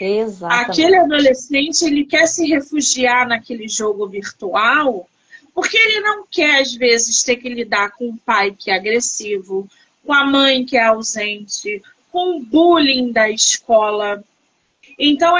[0.00, 0.70] Exatamente.
[0.70, 5.08] Aquele adolescente, ele quer se refugiar naquele jogo virtual
[5.56, 9.66] porque ele não quer, às vezes, ter que lidar com um pai que é agressivo,
[10.04, 14.22] com a mãe que é ausente, com o bullying da escola.
[14.98, 15.34] Então,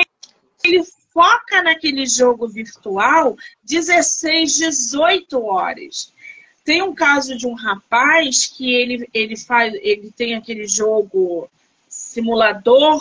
[0.66, 6.12] ele foca naquele jogo virtual 16, 18 horas.
[6.64, 11.48] Tem um caso de um rapaz que ele, ele faz, ele tem aquele jogo
[11.88, 13.00] simulador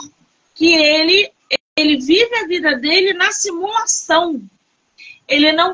[0.54, 1.32] que ele
[1.78, 4.42] ele vive a vida dele na simulação.
[5.28, 5.74] Ele não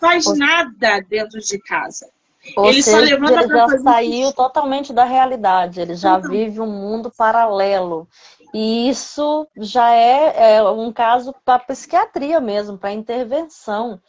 [0.00, 2.10] faz nada dentro de casa.
[2.56, 5.80] Ou ele seja, só levanta ele já saiu totalmente da realidade.
[5.80, 8.08] Ele já vive um mundo paralelo.
[8.58, 14.00] E isso já é, é um caso para psiquiatria mesmo, para intervenção.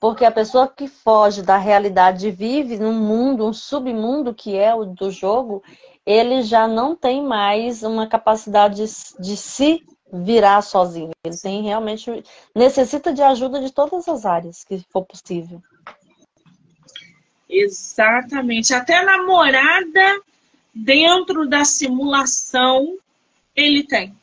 [0.00, 4.86] Porque a pessoa que foge da realidade vive num mundo, um submundo que é o
[4.86, 5.62] do jogo,
[6.06, 11.10] ele já não tem mais uma capacidade de, de se virar sozinho.
[11.22, 12.24] Ele tem realmente
[12.56, 15.60] necessita de ajuda de todas as áreas que for possível.
[17.46, 18.72] Exatamente.
[18.72, 20.22] Até namorada
[20.74, 22.96] dentro da simulação
[23.54, 24.14] ele tem.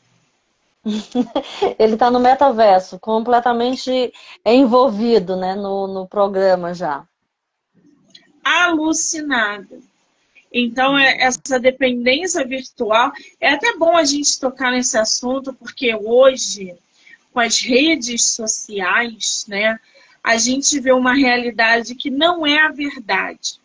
[1.78, 4.14] ele está no metaverso, completamente
[4.46, 7.06] envolvido né, no, no programa já.
[8.44, 9.80] Alucinada.
[10.52, 16.76] Então, é, essa dependência virtual, é até bom a gente tocar nesse assunto, porque hoje,
[17.32, 19.80] com as redes sociais, né,
[20.24, 23.60] a gente vê uma realidade que não é a verdade.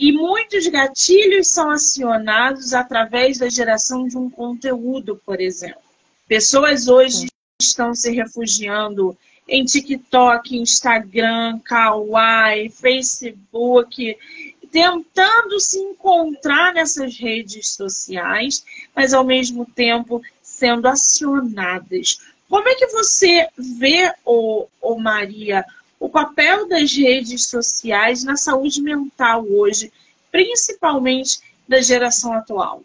[0.00, 5.82] E muitos gatilhos são acionados através da geração de um conteúdo, por exemplo.
[6.26, 7.26] Pessoas hoje
[7.60, 9.14] estão se refugiando
[9.46, 14.16] em TikTok, Instagram, Kawaii, Facebook,
[14.72, 18.64] tentando se encontrar nessas redes sociais,
[18.96, 22.18] mas ao mesmo tempo sendo acionadas.
[22.48, 24.66] Como é que você vê, ô,
[24.98, 25.62] Maria,
[26.00, 29.92] o papel das redes sociais na saúde mental hoje,
[30.32, 32.82] principalmente da geração atual?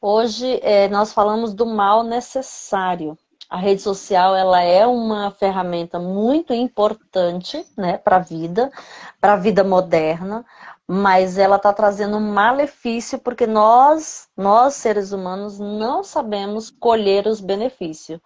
[0.00, 3.18] Hoje é, nós falamos do mal necessário.
[3.48, 8.70] A rede social ela é uma ferramenta muito importante né, para a vida,
[9.18, 10.44] para a vida moderna,
[10.86, 17.40] mas ela está trazendo um malefício porque nós, nós seres humanos, não sabemos colher os
[17.40, 18.20] benefícios.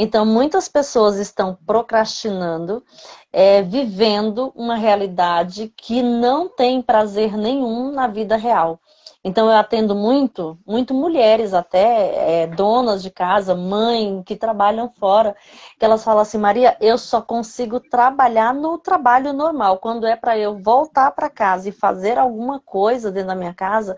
[0.00, 2.84] Então, muitas pessoas estão procrastinando,
[3.32, 8.80] é, vivendo uma realidade que não tem prazer nenhum na vida real.
[9.28, 15.36] Então eu atendo muito, muito mulheres até, é, donas de casa, mãe, que trabalham fora,
[15.78, 19.80] que elas falam assim, Maria, eu só consigo trabalhar no trabalho normal.
[19.80, 23.94] Quando é para eu voltar para casa e fazer alguma coisa dentro da minha casa,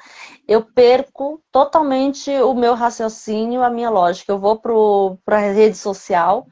[0.49, 4.33] eu perco totalmente o meu raciocínio, a minha lógica.
[4.33, 4.57] Eu vou
[5.25, 6.45] para a rede social,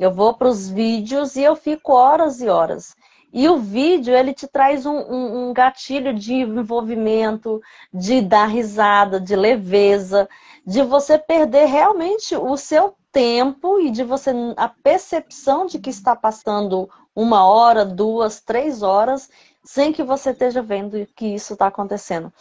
[0.00, 2.96] eu vou para os vídeos e eu fico horas e horas.
[3.36, 7.60] E o vídeo, ele te traz um, um, um, gatilho de envolvimento,
[7.92, 10.28] de dar risada, de leveza,
[10.64, 16.14] de você perder realmente o seu tempo e de você a percepção de que está
[16.14, 19.28] passando uma hora, duas, três horas,
[19.64, 22.32] sem que você esteja vendo que isso está acontecendo.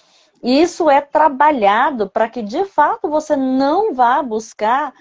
[0.43, 4.93] E isso é trabalhado para que de fato você não vá buscar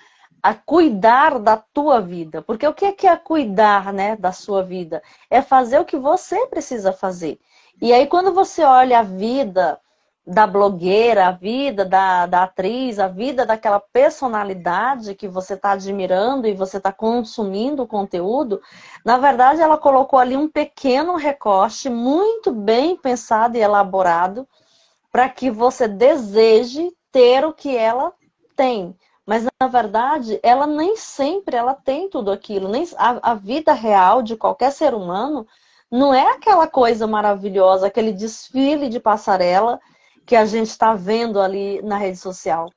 [0.42, 2.42] a cuidar da tua vida.
[2.42, 5.02] Porque o que é, cuidar né, da sua vida?
[5.30, 7.38] É fazer o que você precisa fazer.
[7.80, 9.78] E aí, quando você olha a vida
[10.26, 16.46] da blogueira, a vida da, da atriz, a vida daquela personalidade que você está admirando
[16.46, 18.62] e você está consumindo o conteúdo,
[19.04, 24.46] na verdade ela colocou ali um pequeno recorte muito bem pensado e elaborado
[25.10, 28.12] para que você deseje ter o que ela
[28.54, 28.96] tem.
[29.26, 32.68] Mas na verdade, ela nem sempre ela tem tudo aquilo.
[32.68, 35.46] Nem a, a vida real de qualquer ser humano
[35.90, 39.80] não é aquela coisa maravilhosa, aquele desfile de passarela
[40.26, 42.70] que a gente está vendo ali na rede social.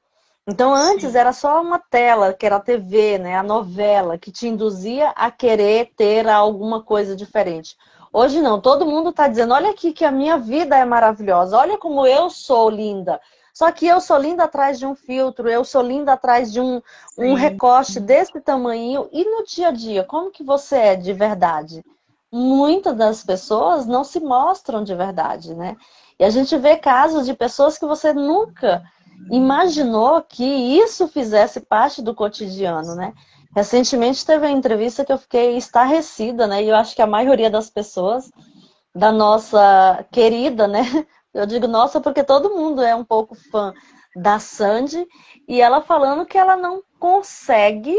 [0.48, 1.18] Então antes Sim.
[1.18, 5.32] era só uma tela, que era a TV, né, a novela, que te induzia a
[5.32, 7.76] querer ter alguma coisa diferente.
[8.14, 11.78] Hoje não, todo mundo está dizendo, olha aqui que a minha vida é maravilhosa, olha
[11.78, 13.20] como eu sou linda,
[13.56, 16.82] só que eu sou linda atrás de um filtro, eu sou linda atrás de um,
[17.18, 19.08] um recorte desse tamanho.
[19.14, 21.82] E no dia a dia, como que você é de verdade?
[22.30, 25.78] Muitas das pessoas não se mostram de verdade, né?
[26.20, 28.84] E a gente vê casos de pessoas que você nunca
[29.32, 33.14] imaginou que isso fizesse parte do cotidiano, né?
[33.56, 36.62] Recentemente teve uma entrevista que eu fiquei estarrecida, né?
[36.62, 38.30] E eu acho que a maioria das pessoas
[38.94, 40.82] da nossa querida, né,
[41.36, 43.74] eu digo nossa porque todo mundo é um pouco fã
[44.16, 45.06] da Sandy
[45.48, 47.96] e ela falando que ela não consegue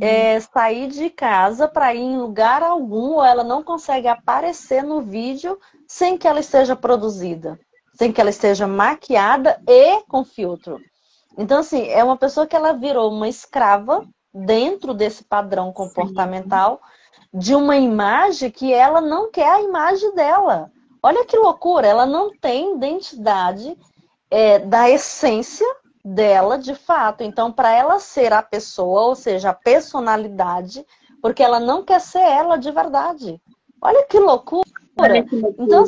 [0.00, 5.00] é, sair de casa para ir em lugar algum ou ela não consegue aparecer no
[5.00, 7.58] vídeo sem que ela esteja produzida,
[7.94, 10.80] sem que ela esteja maquiada e com filtro.
[11.38, 16.80] Então, assim, é uma pessoa que ela virou uma escrava dentro desse padrão comportamental
[17.32, 17.38] Sim.
[17.38, 20.70] de uma imagem que ela não quer a imagem dela.
[21.06, 23.78] Olha que loucura, ela não tem identidade
[24.28, 25.64] é, da essência
[26.04, 27.22] dela de fato.
[27.22, 30.84] Então, para ela ser a pessoa, ou seja, a personalidade,
[31.22, 33.40] porque ela não quer ser ela de verdade.
[33.80, 34.66] Olha que loucura.
[34.98, 35.64] Olha que loucura.
[35.64, 35.84] Então,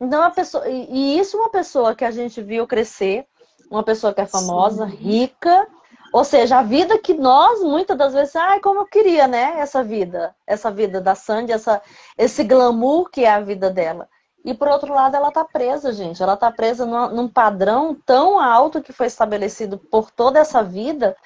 [0.00, 3.26] então a pessoa, e isso uma pessoa que a gente viu crescer,
[3.68, 4.94] uma pessoa que é famosa, Sim.
[4.94, 5.66] rica,
[6.14, 9.54] ou seja, a vida que nós, muitas das vezes, ai, como eu queria, né?
[9.58, 11.82] Essa vida, essa vida da Sandy, essa,
[12.16, 14.08] esse glamour que é a vida dela.
[14.44, 16.22] E por outro lado, ela tá presa, gente.
[16.22, 21.16] Ela tá presa num, num padrão tão alto que foi estabelecido por toda essa vida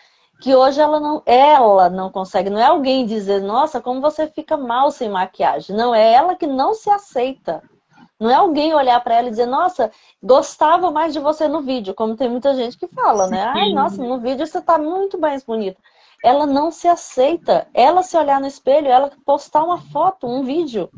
[0.40, 2.48] que hoje ela não, ela não consegue.
[2.48, 5.76] Não é alguém dizer, nossa, como você fica mal sem maquiagem.
[5.76, 7.62] Não, é ela que não se aceita.
[8.20, 9.90] Não é alguém olhar para ela e dizer, nossa,
[10.22, 13.52] gostava mais de você no vídeo, como tem muita gente que fala, né?
[13.54, 15.80] Ai, nossa, no vídeo você tá muito mais bonita.
[16.24, 17.68] Ela não se aceita.
[17.72, 20.90] Ela se olhar no espelho, ela postar uma foto, um vídeo,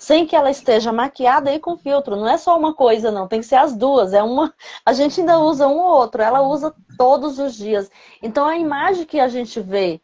[0.00, 2.16] sem que ela esteja maquiada e com filtro.
[2.16, 3.28] Não é só uma coisa, não.
[3.28, 4.12] Tem que ser as duas.
[4.12, 4.52] É uma.
[4.84, 6.22] A gente ainda usa um ou outro.
[6.22, 7.88] Ela usa todos os dias.
[8.20, 10.00] Então a imagem que a gente vê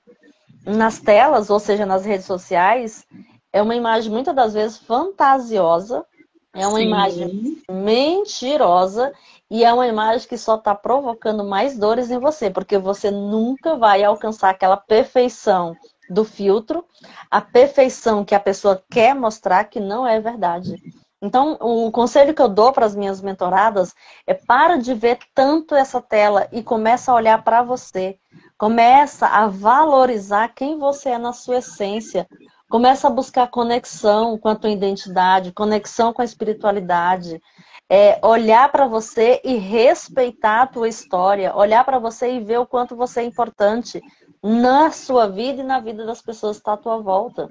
[0.65, 3.05] nas telas, ou seja, nas redes sociais,
[3.53, 6.07] é uma imagem muitas das vezes fantasiosa
[6.55, 6.87] é uma Sim.
[6.87, 9.13] imagem mentirosa
[9.51, 13.77] e é uma imagem que só está provocando mais dores em você, porque você nunca
[13.77, 15.77] vai alcançar aquela perfeição
[16.09, 16.85] do filtro,
[17.31, 20.81] a perfeição que a pessoa quer mostrar que não é verdade.
[21.21, 23.95] Então, o conselho que eu dou para as minhas mentoradas
[24.27, 28.19] é para de ver tanto essa tela e começa a olhar para você.
[28.59, 32.29] Começa a valorizar quem você é na sua essência.
[32.75, 37.41] Começa a buscar conexão com a tua identidade, conexão com a espiritualidade.
[37.89, 42.67] É, olhar para você e respeitar a tua história, olhar para você e ver o
[42.67, 44.03] quanto você é importante
[44.43, 47.49] na sua vida e na vida das pessoas que estão tá à tua volta.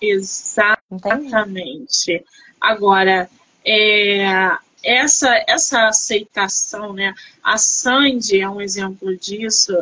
[0.00, 2.10] Exatamente.
[2.10, 2.24] Entendi.
[2.60, 3.30] Agora,
[3.64, 7.14] é, essa, essa aceitação, né?
[7.40, 9.72] A Sandy é um exemplo disso,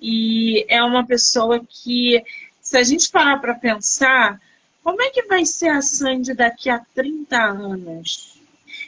[0.00, 2.22] e é uma pessoa que
[2.66, 4.40] se a gente parar para pensar,
[4.82, 8.40] como é que vai ser a Sandy daqui a 30 anos?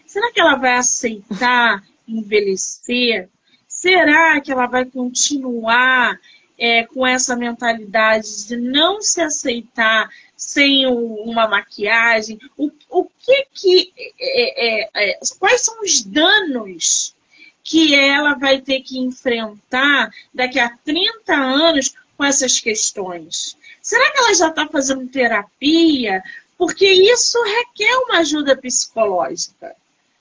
[0.05, 3.29] Será que ela vai aceitar envelhecer?
[3.69, 6.19] Será que ela vai continuar
[6.59, 12.37] é, com essa mentalidade de não se aceitar sem uma maquiagem?
[12.57, 13.93] O, o que que.
[14.19, 17.15] É, é, é, quais são os danos
[17.63, 23.57] que ela vai ter que enfrentar daqui a 30 anos com essas questões?
[23.89, 26.23] Será que ela já está fazendo terapia?
[26.59, 29.75] Porque isso requer uma ajuda psicológica.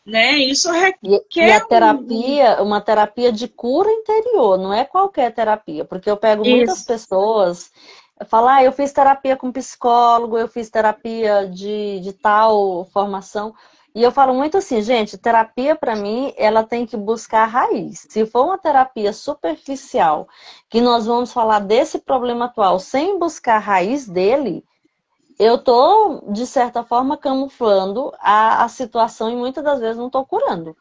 [0.05, 0.38] Né?
[0.38, 0.97] Isso requer.
[1.03, 5.84] E, e a terapia, uma terapia de cura interior, não é qualquer terapia.
[5.84, 6.55] Porque eu pego isso.
[6.55, 7.70] muitas pessoas
[8.30, 13.53] falar, ah, eu fiz terapia com psicólogo, eu fiz terapia de, de tal formação.
[13.98, 18.06] E eu falo muito assim, gente, terapia para mim, ela tem que buscar a raiz.
[18.08, 20.28] Se for uma terapia superficial,
[20.70, 24.64] que nós vamos falar desse problema atual sem buscar a raiz dele,
[25.39, 30.24] eu tô, de certa forma, camuflando a, a situação e muitas das vezes não tô
[30.24, 30.78] curando.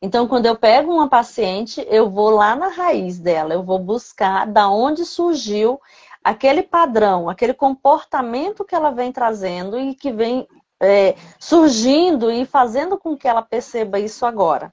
[0.00, 4.46] Então, quando eu pego uma paciente, eu vou lá na raiz dela, eu vou buscar
[4.46, 5.80] da onde surgiu
[6.22, 10.46] aquele padrão, aquele comportamento que ela vem trazendo e que vem
[10.80, 14.72] é, surgindo e fazendo com que ela perceba isso agora.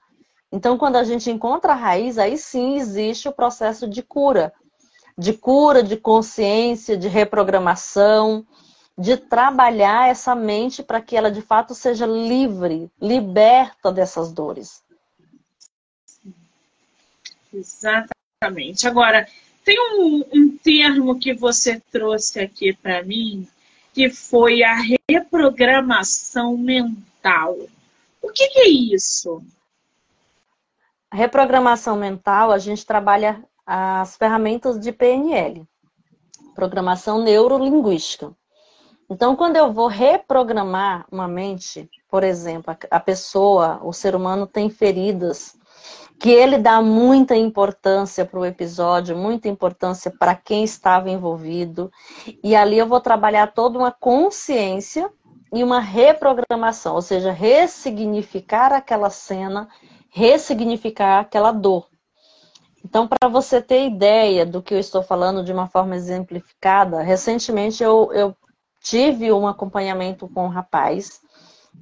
[0.52, 4.54] Então, quando a gente encontra a raiz, aí sim existe o processo de cura.
[5.18, 8.46] De cura, de consciência, de reprogramação,
[8.98, 14.82] de trabalhar essa mente para que ela de fato seja livre, liberta dessas dores.
[17.54, 18.88] Exatamente.
[18.88, 19.28] Agora,
[19.64, 23.48] tem um, um termo que você trouxe aqui para mim,
[23.98, 24.76] que foi a
[25.10, 27.58] reprogramação mental.
[28.22, 29.42] O que, que é isso?
[31.10, 35.68] A reprogramação mental, a gente trabalha as ferramentas de PNL,
[36.54, 38.32] programação neurolinguística.
[39.10, 44.70] Então, quando eu vou reprogramar uma mente, por exemplo, a pessoa, o ser humano tem
[44.70, 45.57] feridas
[46.20, 51.92] que ele dá muita importância para o episódio, muita importância para quem estava envolvido.
[52.44, 55.12] E ali eu vou trabalhar toda uma consciência
[55.54, 59.70] e uma reprogramação, ou seja, ressignificar aquela cena,
[60.10, 61.88] ressignificar aquela dor.
[62.84, 67.84] Então, para você ter ideia do que eu estou falando de uma forma exemplificada, recentemente
[67.84, 68.36] eu, eu
[68.82, 71.20] tive um acompanhamento com um rapaz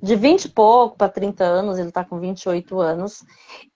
[0.02, 3.24] de 20 e pouco para 30 anos, ele está com 28 anos,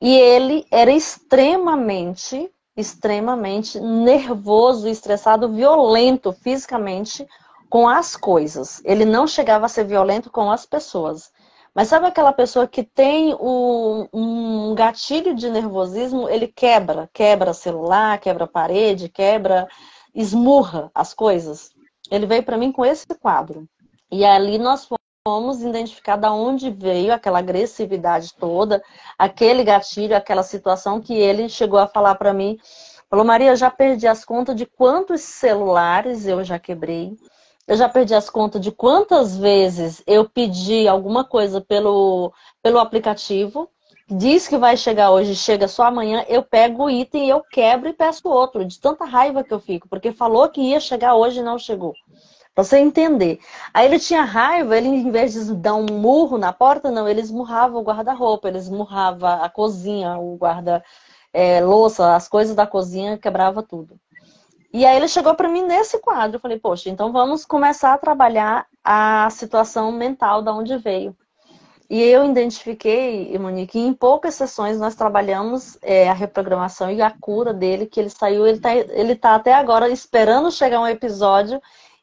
[0.01, 7.25] e ele era extremamente, extremamente nervoso, estressado, violento fisicamente
[7.69, 8.81] com as coisas.
[8.83, 11.31] Ele não chegava a ser violento com as pessoas.
[11.73, 18.19] Mas sabe aquela pessoa que tem um, um gatilho de nervosismo, ele quebra, quebra celular,
[18.19, 19.67] quebra parede, quebra,
[20.13, 21.69] esmurra as coisas.
[22.09, 23.67] Ele veio para mim com esse quadro.
[24.11, 24.85] E ali nós
[25.29, 28.81] vamos identificar da onde veio aquela agressividade toda,
[29.17, 32.57] aquele gatilho, aquela situação que ele chegou a falar para mim.
[33.07, 37.15] Falou, Maria, eu já perdi as contas de quantos celulares eu já quebrei.
[37.67, 43.69] Eu já perdi as contas de quantas vezes eu pedi alguma coisa pelo, pelo aplicativo
[44.09, 47.93] diz que vai chegar hoje, chega só amanhã, eu pego o item, eu quebro e
[47.93, 51.43] peço outro, de tanta raiva que eu fico, porque falou que ia chegar hoje e
[51.43, 51.93] não chegou.
[52.63, 53.39] Você entender.
[53.73, 57.21] Aí ele tinha raiva, ele em vez de dar um murro na porta, não, ele
[57.21, 63.63] esmurrava o guarda-roupa, ele esmurrava a cozinha, o guarda-louça, é, as coisas da cozinha, quebrava
[63.63, 63.97] tudo.
[64.73, 67.97] E aí ele chegou para mim nesse quadro, eu falei, poxa, então vamos começar a
[67.97, 71.15] trabalhar a situação mental da onde veio.
[71.89, 77.53] E eu identifiquei, Monique, em poucas sessões nós trabalhamos é, a reprogramação e a cura
[77.53, 81.59] dele, que ele saiu, ele está ele tá até agora esperando chegar um episódio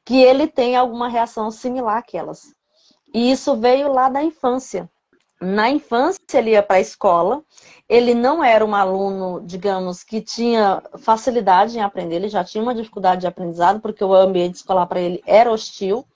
[0.07, 2.55] que ele tem alguma reação similar àquelas.
[3.13, 4.89] E isso veio lá da infância.
[5.41, 7.43] Na infância ele ia para a escola,
[7.89, 12.75] ele não era um aluno, digamos, que tinha facilidade em aprender, ele já tinha uma
[12.75, 16.07] dificuldade de aprendizado, porque o ambiente escolar para ele era hostil.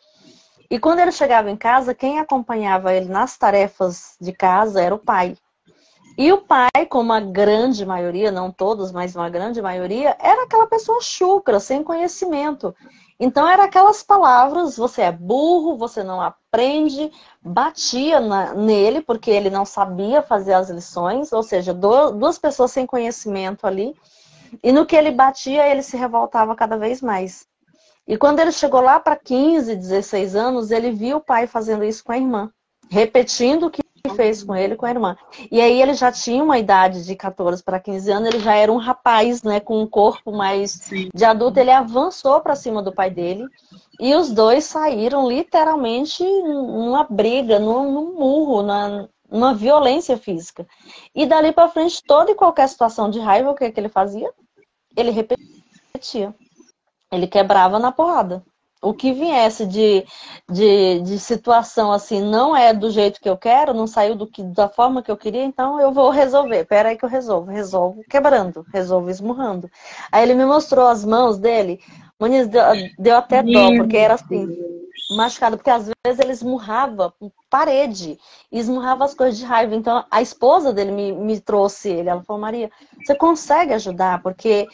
[0.71, 4.99] E quando ele chegava em casa, quem acompanhava ele nas tarefas de casa era o
[4.99, 5.37] pai.
[6.17, 10.67] E o pai, como a grande maioria, não todos, mas uma grande maioria, era aquela
[10.67, 12.75] pessoa chucra, sem conhecimento.
[13.23, 17.13] Então, era aquelas palavras, você é burro, você não aprende,
[17.43, 22.73] batia na, nele, porque ele não sabia fazer as lições, ou seja, do, duas pessoas
[22.73, 23.95] sem conhecimento ali.
[24.65, 27.47] E no que ele batia, ele se revoltava cada vez mais.
[28.09, 32.03] E quando ele chegou lá para 15, 16 anos, ele viu o pai fazendo isso
[32.03, 32.51] com a irmã,
[32.89, 33.83] repetindo o que
[34.15, 35.17] fez com ele com a irmã.
[35.51, 38.73] E aí ele já tinha uma idade de 14 para 15 anos, ele já era
[38.73, 41.09] um rapaz, né, com um corpo mais Sim.
[41.15, 43.47] de adulto, ele avançou para cima do pai dele.
[43.99, 50.67] E os dois saíram literalmente numa briga, num, num murro, na, numa violência física.
[51.15, 53.89] E dali para frente, toda e qualquer situação de raiva, o que, é que ele
[53.89, 54.31] fazia?
[54.97, 56.35] Ele repetia.
[57.13, 58.43] Ele quebrava na porrada.
[58.83, 60.07] O que viesse de,
[60.51, 64.43] de, de situação assim não é do jeito que eu quero, não saiu do que,
[64.43, 66.65] da forma que eu queria, então eu vou resolver.
[66.65, 67.51] Pera aí que eu resolvo.
[67.51, 69.71] Resolvo quebrando, resolvo esmurrando.
[70.11, 71.81] Aí ele me mostrou as mãos dele.
[72.19, 72.63] Muniz deu,
[72.99, 74.47] deu até dó, porque era assim,
[75.17, 77.13] machucado, porque às vezes ele esmurrava
[77.49, 78.19] parede,
[78.53, 79.75] esmurrava as coisas de raiva.
[79.75, 82.09] Então a esposa dele me, me trouxe ele.
[82.09, 82.71] Ela falou, Maria,
[83.03, 84.23] você consegue ajudar?
[84.23, 84.69] Porque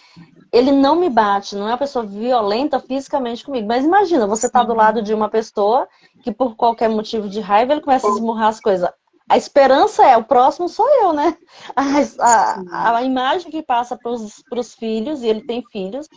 [0.52, 3.66] ele não me bate, não é uma pessoa violenta fisicamente comigo.
[3.66, 5.88] Mas imagina, você tá do lado de uma pessoa
[6.22, 8.88] que por qualquer motivo de raiva ele começa a esmurrar as coisas.
[9.28, 11.36] A esperança é, o próximo sou eu, né?
[11.74, 16.08] A, a, a imagem que passa para os filhos, e ele tem filhos,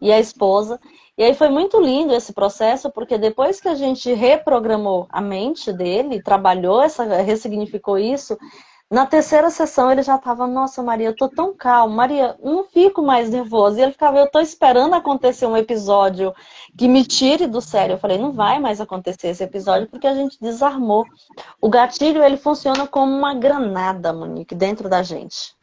[0.00, 0.78] e a esposa.
[1.16, 5.72] E aí foi muito lindo esse processo, porque depois que a gente reprogramou a mente
[5.72, 8.36] dele, trabalhou, essa, ressignificou isso,
[8.92, 13.00] na terceira sessão ele já estava, nossa Maria, eu tô tão calmo, Maria, não fico
[13.00, 13.78] mais nervoso.
[13.78, 16.34] E ele ficava, eu tô esperando acontecer um episódio
[16.76, 17.94] que me tire do sério.
[17.94, 21.06] Eu falei, não vai mais acontecer esse episódio porque a gente desarmou.
[21.58, 25.56] O gatilho ele funciona como uma granada, Monique, dentro da gente.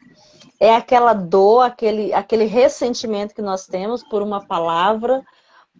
[0.58, 5.24] É aquela dor, aquele, aquele ressentimento que nós temos por uma palavra,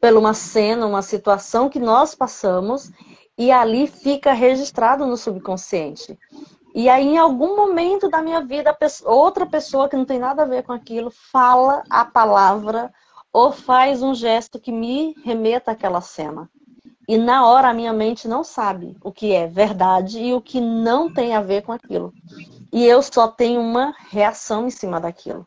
[0.00, 2.92] por uma cena, uma situação que nós passamos,
[3.36, 6.16] e ali fica registrado no subconsciente.
[6.74, 10.46] E aí, em algum momento da minha vida, outra pessoa que não tem nada a
[10.46, 12.92] ver com aquilo fala a palavra
[13.32, 16.48] ou faz um gesto que me remeta àquela cena.
[17.08, 20.60] E na hora a minha mente não sabe o que é verdade e o que
[20.60, 22.12] não tem a ver com aquilo.
[22.72, 25.44] E eu só tenho uma reação em cima daquilo.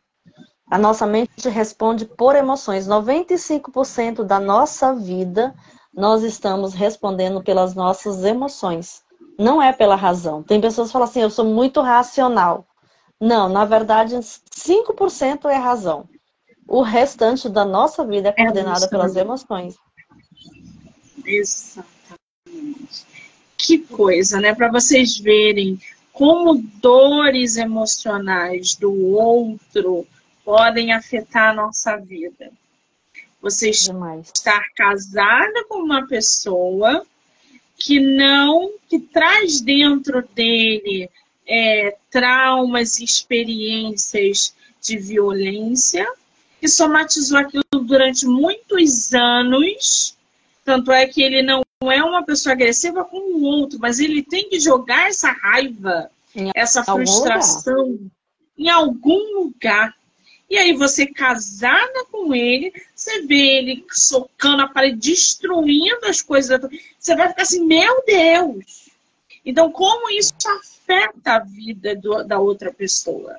[0.69, 2.87] A nossa mente responde por emoções.
[2.87, 5.55] 95% da nossa vida
[5.93, 9.02] nós estamos respondendo pelas nossas emoções.
[9.37, 10.43] Não é pela razão.
[10.43, 12.65] Tem pessoas que falam assim, eu sou muito racional.
[13.19, 16.07] Não, na verdade, 5% é razão.
[16.67, 19.75] O restante da nossa vida é coordenada é pelas emoções.
[21.25, 21.87] Exatamente.
[23.57, 24.53] Que coisa, né?
[24.53, 25.79] Para vocês verem
[26.11, 30.05] como dores emocionais do outro
[30.43, 32.51] podem afetar a nossa vida.
[33.41, 34.31] Você Demais.
[34.33, 37.05] estar casada com uma pessoa
[37.83, 41.09] que não, que traz dentro dele
[41.45, 46.07] é, traumas e experiências de violência,
[46.61, 50.17] que somatizou aquilo durante muitos anos,
[50.63, 51.61] tanto é que ele não
[51.91, 56.51] é uma pessoa agressiva com o outro, mas ele tem que jogar essa raiva, em
[56.55, 57.99] essa frustração
[58.57, 59.93] em algum lugar.
[60.49, 66.59] E aí você casada com ele, você vê ele socando a parede, destruindo as coisas.
[66.99, 68.89] Você vai ficar assim, meu Deus!
[69.45, 73.37] Então, como isso afeta a vida do, da outra pessoa?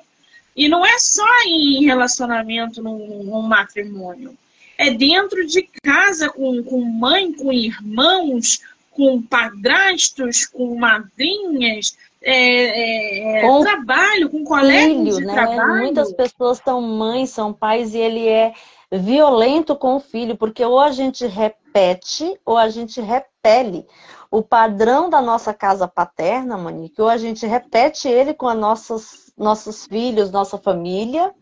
[0.55, 4.37] E não é só em relacionamento, num, num matrimônio.
[4.77, 11.97] É dentro de casa, com, com mãe, com irmãos, com padrastos, com madrinhas.
[12.27, 15.33] É, é, com trabalho, com colegas filho, de né?
[15.33, 15.83] trabalho.
[15.83, 18.53] Muitas pessoas são mães, são pais e ele é
[18.91, 23.85] violento com o filho, porque ou a gente repete ou a gente repele
[24.31, 29.33] o padrão da nossa casa paterna, Monique, ou a gente repete ele com os nossos,
[29.37, 31.33] nossos filhos, nossa família,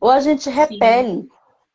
[0.00, 1.22] ou a gente repele.
[1.22, 1.28] Sim.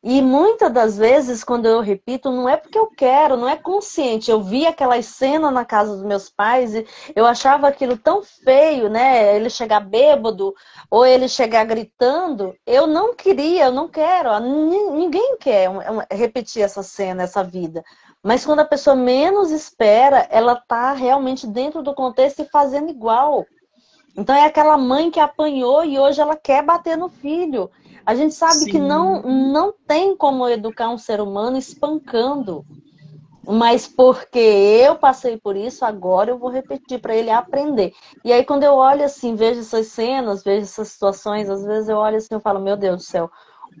[0.04, 4.32] E muitas das vezes, quando eu repito, não é porque eu quero, não é consciente.
[4.32, 6.84] Eu vi aquelas cenas na casa dos meus pais e
[7.14, 9.36] eu achava aquilo tão feio, né?
[9.36, 10.52] Ele chegar bêbado
[10.90, 12.52] ou ele chegar gritando.
[12.66, 14.36] Eu não queria, eu não quero.
[14.40, 15.70] Ninguém quer
[16.10, 17.84] repetir essa cena, essa vida.
[18.20, 23.46] Mas quando a pessoa menos espera, ela tá realmente dentro do contexto e fazendo igual.
[24.16, 27.70] Então é aquela mãe que apanhou e hoje ela quer bater no filho.
[28.04, 28.70] A gente sabe Sim.
[28.70, 32.64] que não, não tem como educar um ser humano espancando.
[33.44, 37.92] Mas porque eu passei por isso, agora eu vou repetir para ele aprender.
[38.24, 41.96] E aí, quando eu olho assim, vejo essas cenas, vejo essas situações, às vezes eu
[41.96, 43.30] olho assim e falo, meu Deus do céu,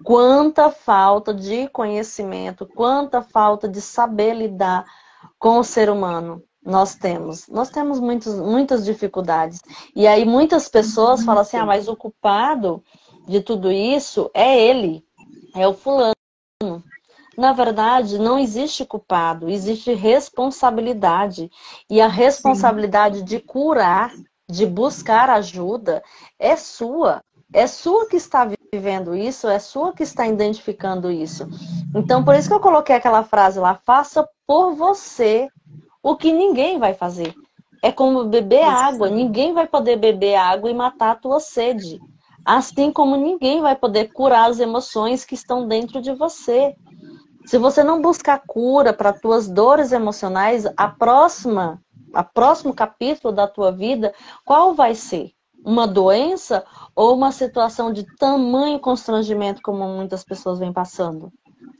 [0.02, 4.84] quanta falta de conhecimento, quanta falta de saber lidar
[5.38, 7.48] com o ser humano nós temos.
[7.48, 9.60] Nós temos muitos, muitas dificuldades.
[9.94, 12.82] E aí muitas pessoas falam assim, ah, mas o culpado
[13.26, 15.04] de tudo isso é ele,
[15.54, 16.14] é o fulano.
[17.36, 21.50] Na verdade, não existe culpado, existe responsabilidade.
[21.88, 23.24] E a responsabilidade Sim.
[23.24, 24.12] de curar,
[24.48, 26.02] de buscar ajuda,
[26.38, 27.22] é sua.
[27.54, 31.46] É sua que está vivendo isso, é sua que está identificando isso.
[31.94, 35.48] Então, por isso que eu coloquei aquela frase lá: faça por você
[36.02, 37.34] o que ninguém vai fazer.
[37.82, 42.00] É como beber água, ninguém vai poder beber água e matar a tua sede.
[42.44, 46.74] Assim como ninguém vai poder curar as emoções que estão dentro de você.
[47.46, 51.80] Se você não buscar cura para tuas dores emocionais, a próxima,
[52.12, 54.14] a próximo capítulo da tua vida,
[54.44, 55.32] qual vai ser?
[55.64, 56.64] Uma doença
[56.94, 61.32] ou uma situação de tamanho constrangimento como muitas pessoas vêm passando?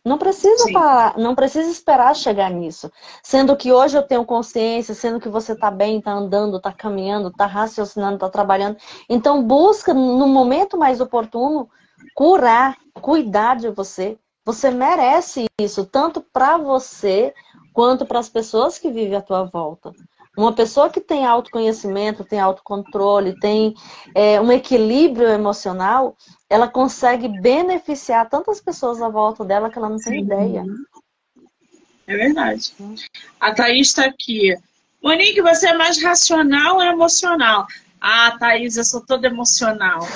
[0.05, 2.91] Não precisa parar, não precisa esperar chegar nisso.
[3.23, 7.29] Sendo que hoje eu tenho consciência, sendo que você está bem, está andando, está caminhando,
[7.29, 8.77] está raciocinando, está trabalhando.
[9.09, 11.71] Então busca no momento mais oportuno
[12.15, 14.19] curar, cuidar de você.
[14.45, 17.33] Você merece isso, tanto para você
[17.73, 19.93] quanto para as pessoas que vivem à tua volta.
[20.37, 23.75] Uma pessoa que tem autoconhecimento, tem autocontrole, tem
[24.15, 26.17] é, um equilíbrio emocional,
[26.49, 30.25] ela consegue beneficiar tantas pessoas à volta dela que ela não tem Sim.
[30.25, 30.65] ideia.
[32.07, 32.73] É verdade.
[33.39, 34.57] A Thaís está aqui.
[35.03, 37.67] Monique, você é mais racional ou emocional?
[38.01, 40.09] Ah, Thaís, eu sou toda emocional.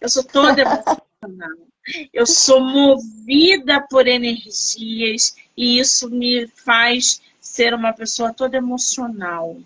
[0.00, 1.68] Eu sou toda emocional.
[2.12, 7.20] Eu sou movida por energias e isso me faz
[7.58, 9.56] ser uma pessoa toda emocional.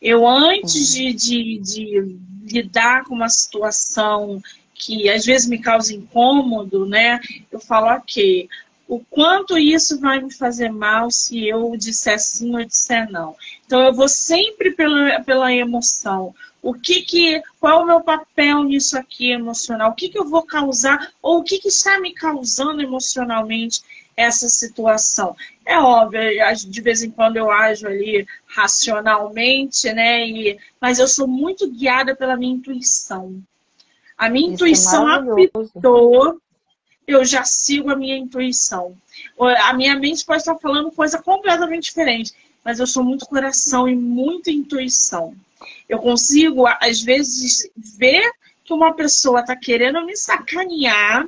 [0.00, 4.40] Eu, antes de, de, de lidar com uma situação
[4.72, 7.20] que às vezes me causa incômodo, né?
[7.50, 8.48] Eu falo, ok,
[8.86, 13.34] o quanto isso vai me fazer mal se eu disser sim ou disser não.
[13.66, 16.32] Então eu vou sempre pela, pela emoção.
[16.60, 19.90] O que que, qual é o meu papel nisso aqui emocional?
[19.90, 23.82] O que que eu vou causar ou o que que está me causando emocionalmente
[24.16, 25.36] essa situação.
[25.64, 26.20] É óbvio,
[26.68, 30.26] de vez em quando eu ajo ali racionalmente, né?
[30.26, 33.40] E, mas eu sou muito guiada pela minha intuição.
[34.18, 36.40] A minha Isso é intuição é apitou,
[37.06, 38.96] eu já sigo a minha intuição.
[39.38, 42.32] A minha mente pode estar falando coisa completamente diferente,
[42.64, 45.34] mas eu sou muito coração e muito intuição.
[45.88, 48.32] Eu consigo, às vezes, ver
[48.64, 51.26] que uma pessoa está querendo me sacanear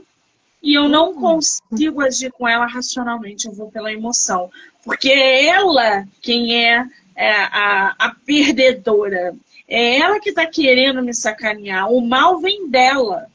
[0.65, 1.15] e eu não hum.
[1.21, 4.51] consigo agir com ela racionalmente, eu vou pela emoção.
[4.83, 9.35] Porque é ela quem é, é a, a perdedora.
[9.69, 11.93] É ela que está querendo me sacanear.
[11.93, 13.27] O mal vem dela.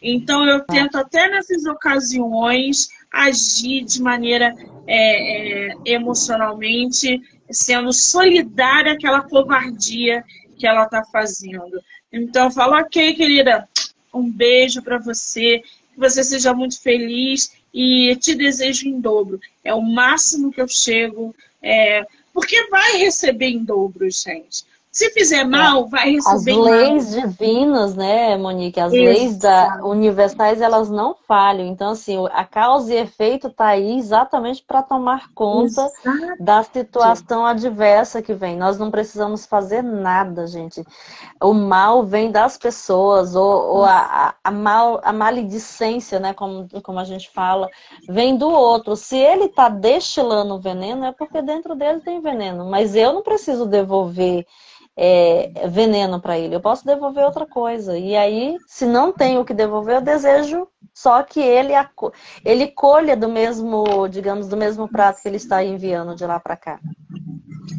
[0.00, 4.54] Então eu tento até nessas ocasiões agir de maneira
[4.86, 7.20] é, é, emocionalmente,
[7.50, 10.24] sendo solidária àquela covardia
[10.56, 11.82] que ela está fazendo.
[12.10, 13.68] Então eu falo, ok, querida,
[14.12, 15.62] um beijo para você
[15.98, 19.40] que você seja muito feliz e te desejo em dobro.
[19.64, 24.64] É o máximo que eu chego, é, porque vai receber em dobro, gente.
[24.98, 27.28] Se fizer mal, vai receber As leis mal.
[27.28, 28.80] divinas, né, Monique?
[28.80, 29.04] As Isso.
[29.04, 31.68] leis da, universais, elas não falham.
[31.68, 36.42] Então, assim, a causa e efeito está aí exatamente para tomar conta Exato.
[36.42, 38.56] da situação adversa que vem.
[38.56, 40.84] Nós não precisamos fazer nada, gente.
[41.40, 46.98] O mal vem das pessoas, ou, ou a, a, mal, a maledicência, né, como, como
[46.98, 47.68] a gente fala,
[48.08, 48.96] vem do outro.
[48.96, 52.68] Se ele está destilando veneno, é porque dentro dele tem veneno.
[52.68, 54.44] Mas eu não preciso devolver
[55.00, 56.56] é, veneno para ele.
[56.56, 57.96] Eu posso devolver outra coisa.
[57.96, 61.72] E aí, se não tem o que devolver, eu desejo só que ele,
[62.44, 66.56] ele colha do mesmo, digamos, do mesmo prato que ele está enviando de lá para
[66.56, 66.80] cá.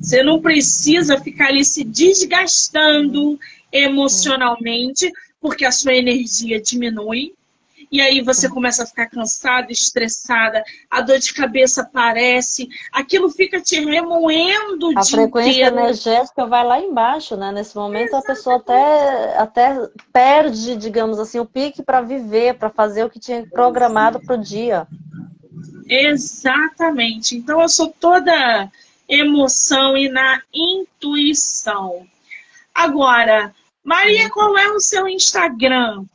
[0.01, 3.37] Você não precisa ficar ali se desgastando
[3.69, 5.11] emocionalmente,
[5.41, 7.33] porque a sua energia diminui
[7.91, 13.59] e aí você começa a ficar cansada, estressada, a dor de cabeça aparece, aquilo fica
[13.59, 15.79] te remoendo A frequência inteiro.
[15.79, 17.51] energética vai lá embaixo, né?
[17.51, 18.31] Nesse momento Exatamente.
[18.31, 23.19] a pessoa até, até perde, digamos assim, o pique para viver, para fazer o que
[23.19, 24.87] tinha programado para o dia.
[25.87, 27.35] Exatamente.
[27.35, 28.69] Então eu sou toda
[29.07, 32.05] emoção e na intuição.
[32.73, 36.05] Agora, Maria, qual é o seu Instagram?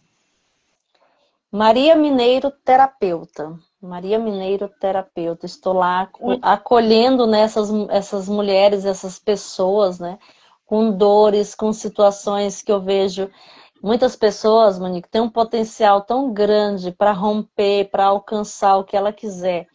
[1.55, 3.57] Maria Mineiro Terapeuta.
[3.81, 5.47] Maria Mineiro Terapeuta.
[5.47, 6.11] Estou lá
[6.43, 10.19] acolhendo nessas essas mulheres, essas pessoas, né?
[10.67, 13.31] Com dores, com situações que eu vejo.
[13.81, 19.13] Muitas pessoas, Monique, têm um potencial tão grande para romper, para alcançar o que ela
[19.13, 19.69] quiser.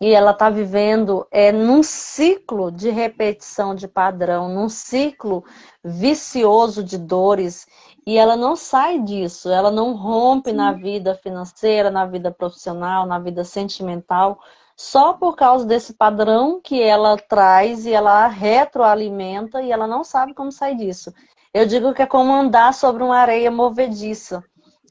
[0.00, 5.42] E ela está vivendo é, num ciclo de repetição de padrão, num ciclo
[5.82, 7.66] vicioso de dores
[8.06, 10.56] e ela não sai disso, ela não rompe Sim.
[10.56, 14.38] na vida financeira, na vida profissional, na vida sentimental,
[14.76, 20.34] só por causa desse padrão que ela traz e ela retroalimenta e ela não sabe
[20.34, 21.12] como sair disso.
[21.52, 24.42] Eu digo que é como andar sobre uma areia movediça.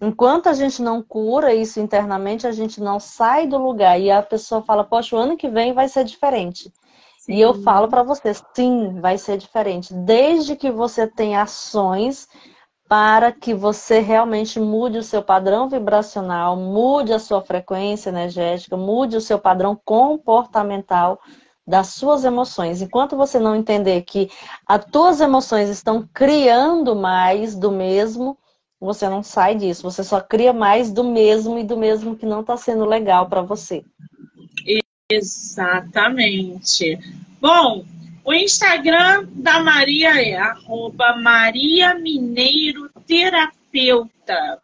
[0.02, 4.00] Enquanto a gente não cura isso internamente, a gente não sai do lugar.
[4.00, 6.72] E a pessoa fala, poxa, o ano que vem vai ser diferente.
[7.20, 7.34] Sim.
[7.34, 9.94] E eu falo para você, sim, vai ser diferente.
[9.94, 12.28] Desde que você tenha ações
[12.94, 19.18] para que você realmente mude o seu padrão vibracional, mude a sua frequência energética, mude
[19.18, 21.20] o seu padrão comportamental
[21.66, 22.84] das suas emoções.
[22.84, 24.30] Enquanto você não entender que
[24.68, 28.38] as tuas emoções estão criando mais do mesmo,
[28.80, 29.82] você não sai disso.
[29.82, 33.42] Você só cria mais do mesmo e do mesmo que não está sendo legal para
[33.42, 33.84] você.
[35.10, 37.00] Exatamente.
[37.42, 37.86] Bom,
[38.24, 44.62] o Instagram da Maria é arroba Maria Mineiro Terapeuta.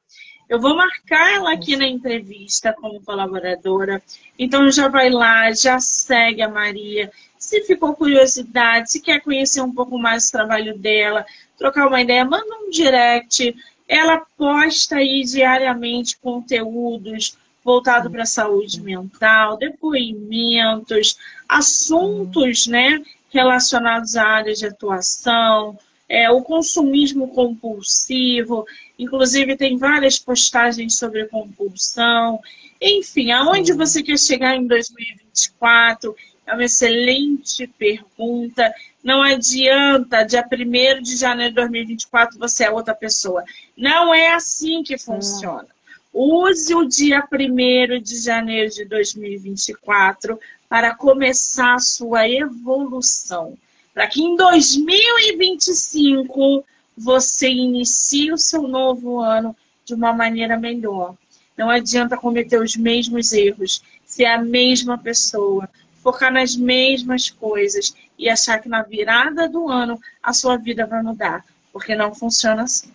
[0.48, 4.02] Eu vou marcar ela aqui na entrevista como colaboradora.
[4.38, 7.12] Então já vai lá, já segue a Maria.
[7.38, 11.26] Se ficou curiosidade, se quer conhecer um pouco mais o trabalho dela,
[11.58, 13.56] trocar uma ideia, manda um direct.
[13.88, 23.02] Ela posta aí diariamente conteúdos voltados para a saúde mental, depoimentos, assuntos, né,
[23.32, 25.78] relacionados à área de atuação,
[26.10, 28.66] é, o consumismo compulsivo,
[28.98, 32.40] inclusive tem várias postagens sobre compulsão.
[32.82, 36.16] Enfim, aonde você quer chegar em 2024?
[36.48, 38.74] É uma excelente pergunta.
[39.04, 43.44] Não adianta, dia 1 de janeiro de 2024, você é outra pessoa.
[43.78, 45.68] Não é assim que funciona.
[46.12, 50.40] Use o dia 1 de janeiro de 2024
[50.70, 53.58] para começar a sua evolução.
[53.94, 56.64] Para que em 2025
[56.96, 59.54] você inicie o seu novo ano
[59.84, 61.16] de uma maneira melhor.
[61.58, 65.70] Não adianta cometer os mesmos erros, ser a mesma pessoa,
[66.04, 71.02] focar nas mesmas coisas e achar que na virada do ano a sua vida vai
[71.02, 71.44] mudar,
[71.74, 72.92] porque não funciona assim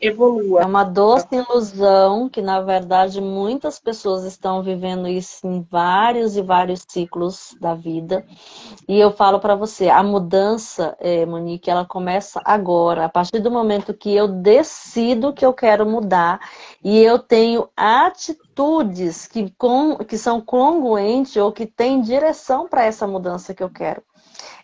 [0.00, 0.62] evolua.
[0.62, 6.42] É uma doce ilusão que, na verdade, muitas pessoas estão vivendo isso em vários e
[6.42, 8.24] vários ciclos da vida.
[8.88, 13.50] E eu falo para você, a mudança, é, Monique, ela começa agora, a partir do
[13.50, 16.40] momento que eu decido que eu quero mudar
[16.82, 23.06] e eu tenho atitudes que, com, que são congruentes ou que têm direção para essa
[23.06, 24.02] mudança que eu quero.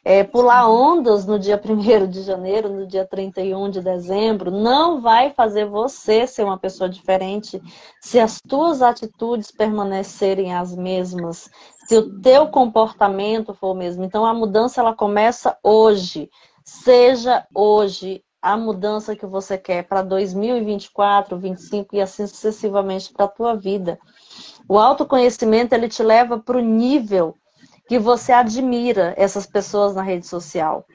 [0.05, 5.31] É, pular ondas no dia 1 de janeiro, no dia 31 de dezembro, não vai
[5.31, 7.63] fazer você ser uma pessoa diferente
[8.01, 11.49] se as tuas atitudes permanecerem as mesmas,
[11.87, 14.03] se o teu comportamento for o mesmo.
[14.05, 16.29] Então a mudança ela começa hoje.
[16.65, 23.29] Seja hoje a mudança que você quer para 2024, 2025 e assim sucessivamente para a
[23.29, 24.01] tua vida.
[24.69, 27.37] O autoconhecimento ele te leva para o nível
[27.89, 30.87] que você admira essas pessoas na rede social.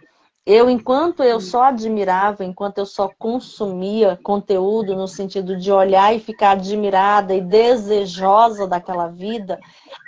[0.46, 6.22] Eu, enquanto eu só admirava, enquanto eu só consumia conteúdo no sentido de olhar e
[6.22, 9.60] ficar admirada e desejosa daquela vida,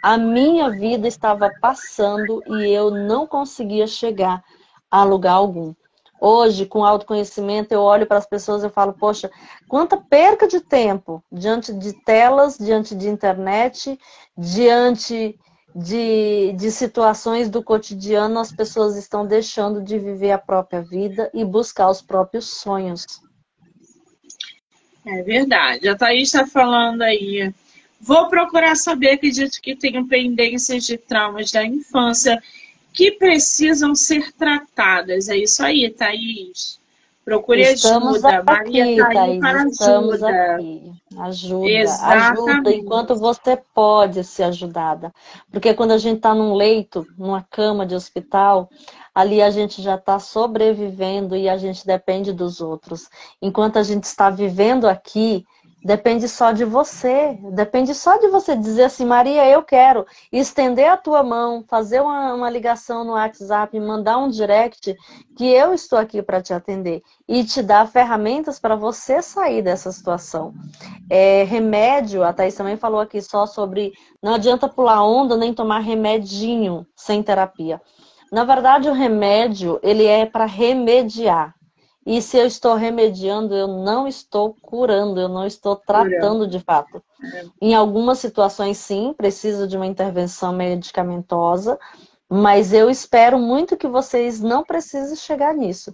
[0.01, 4.41] a minha vida estava passando e eu não conseguia chegar
[4.89, 5.73] a lugar algum.
[6.21, 9.29] Hoje, com autoconhecimento, eu olho para as pessoas e falo, poxa,
[9.67, 13.99] quanta perca de tempo diante de telas, diante de internet,
[14.37, 15.37] diante
[15.75, 21.45] de, de situações do cotidiano, as pessoas estão deixando de viver a própria vida e
[21.45, 23.05] buscar os próprios sonhos.
[25.05, 25.87] É verdade.
[25.87, 27.53] A Thaís está falando aí.
[28.01, 32.41] Vou procurar saber, acredito que tenho pendências de traumas da infância
[32.93, 35.29] que precisam ser tratadas.
[35.29, 36.78] É isso aí, Thaís.
[37.29, 38.43] Procure estamos ajuda.
[38.51, 40.55] Aqui, Maria tá aí para estamos ajuda.
[40.55, 40.91] Aqui.
[41.19, 42.39] Ajuda, Exatamente.
[42.39, 45.13] ajuda enquanto você pode ser ajudada.
[45.51, 48.67] Porque quando a gente está num leito, numa cama de hospital,
[49.13, 53.07] ali a gente já está sobrevivendo e a gente depende dos outros.
[53.39, 55.45] Enquanto a gente está vivendo aqui,
[55.83, 57.37] Depende só de você.
[57.53, 62.33] Depende só de você dizer assim, Maria, eu quero estender a tua mão, fazer uma,
[62.33, 64.95] uma ligação no WhatsApp, mandar um direct,
[65.37, 69.91] que eu estou aqui para te atender e te dar ferramentas para você sair dessa
[69.91, 70.53] situação.
[71.09, 75.79] É, remédio, a Thaís também falou aqui só sobre não adianta pular onda nem tomar
[75.79, 77.81] remedinho sem terapia.
[78.31, 81.55] Na verdade, o remédio, ele é para remediar.
[82.05, 87.03] E se eu estou remediando, eu não estou curando, eu não estou tratando de fato.
[87.61, 91.77] Em algumas situações, sim, preciso de uma intervenção medicamentosa,
[92.29, 95.93] mas eu espero muito que vocês não precisem chegar nisso.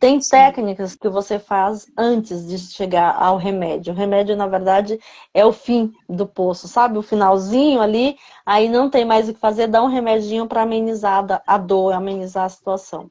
[0.00, 0.30] Tem sim.
[0.30, 3.92] técnicas que você faz antes de chegar ao remédio.
[3.92, 4.98] O remédio, na verdade,
[5.32, 6.98] é o fim do poço, sabe?
[6.98, 11.24] O finalzinho ali, aí não tem mais o que fazer, dá um remedinho para amenizar
[11.46, 13.08] a dor, amenizar a situação.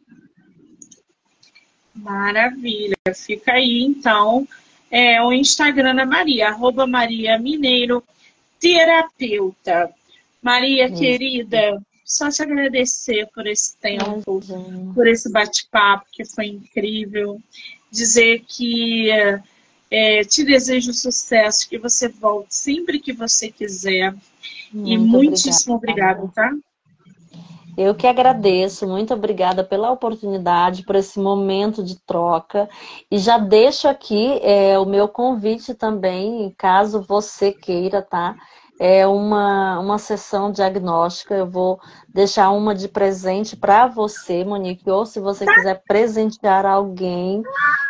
[1.95, 2.95] Maravilha.
[3.15, 4.47] Fica aí, então,
[4.89, 8.03] é, o Instagram da Maria, arroba Maria Mineiro,
[8.59, 9.93] terapeuta.
[10.41, 14.41] Maria, querida, só te agradecer por esse tempo,
[14.93, 17.41] por esse bate-papo que foi incrível.
[17.89, 19.09] Dizer que
[19.89, 24.13] é, te desejo sucesso, que você volte sempre que você quiser.
[24.71, 26.51] Muito e muitíssimo obrigada, tá?
[27.77, 32.69] Eu que agradeço, muito obrigada pela oportunidade, por esse momento de troca.
[33.09, 38.35] E já deixo aqui é, o meu convite também, caso você queira, tá?
[38.79, 41.33] É uma, uma sessão diagnóstica.
[41.33, 41.79] Eu vou
[42.13, 47.41] deixar uma de presente para você, Monique, ou se você quiser presentear alguém,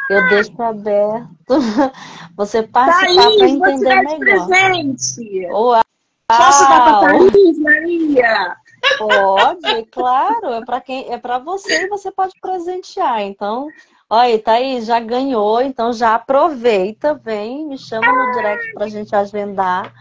[0.09, 1.29] eu deixo aberto.
[2.35, 4.47] Você participar para entender melhor.
[4.47, 5.45] Presente.
[5.51, 5.83] Uau.
[6.27, 8.57] Posso dar para Thaís, Maria?
[8.97, 13.21] Pode, claro, é para quem é para você e você pode presentear.
[13.21, 13.69] Então,
[14.09, 19.15] olha, Thaís, já ganhou, então já aproveita, vem, me chama no direct para a gente
[19.15, 19.93] agendar.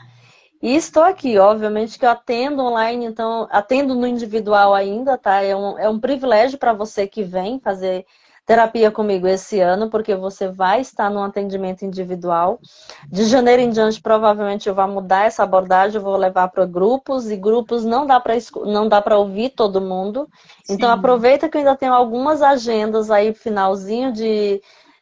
[0.62, 5.42] E estou aqui, obviamente que eu atendo online, então atendo no individual ainda, tá?
[5.42, 8.06] É um, é um privilégio para você que vem fazer
[8.52, 12.60] terapia comigo esse ano, porque você vai estar no atendimento individual.
[13.08, 17.30] De janeiro em diante, provavelmente eu vou mudar essa abordagem, eu vou levar para grupos,
[17.30, 18.34] e grupos não dá para
[18.66, 20.28] não dá para ouvir todo mundo.
[20.64, 20.74] Então, Sim.
[20.74, 24.60] Então aproveita que eu ainda tenho algumas agendas aí, finalzinho de,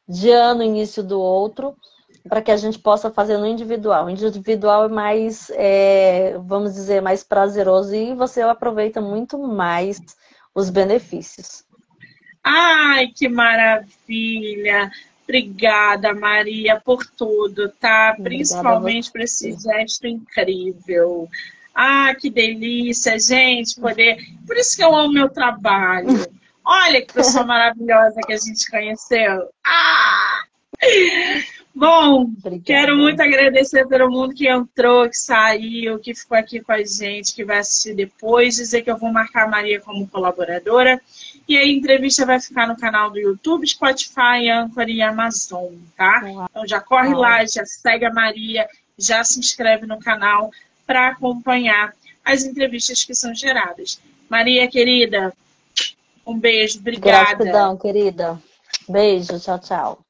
[0.08, 1.74] de ano, início do outro,
[2.28, 4.06] para que a gente possa fazer no individual.
[4.06, 10.00] O individual é mais, é, vamos dizer, mais prazeroso e você aproveita muito mais
[10.54, 11.64] os benefícios.
[12.42, 14.90] Ai, que maravilha!
[15.24, 18.16] Obrigada, Maria, por tudo, tá?
[18.18, 21.28] Obrigada Principalmente por esse gesto incrível.
[21.72, 24.18] Ah, que delícia, gente, poder.
[24.46, 26.08] Por isso que eu amo meu trabalho.
[26.64, 29.48] Olha que pessoa maravilhosa que a gente conheceu.
[29.64, 30.44] Ah!
[31.74, 32.62] Bom, Obrigada.
[32.64, 36.84] quero muito agradecer a todo mundo que entrou, que saiu, que ficou aqui com a
[36.84, 41.00] gente, que vai assistir depois, dizer que eu vou marcar a Maria como colaboradora.
[41.50, 46.22] E a entrevista vai ficar no canal do YouTube, Spotify, Anchor e Amazon, tá?
[46.48, 50.52] Então já corre lá, já segue a Maria, já se inscreve no canal
[50.86, 51.92] para acompanhar
[52.24, 54.00] as entrevistas que são geradas.
[54.28, 55.32] Maria, querida,
[56.24, 57.34] um beijo, obrigada.
[57.34, 58.40] Gratidão, querida.
[58.88, 60.09] Beijo, tchau, tchau.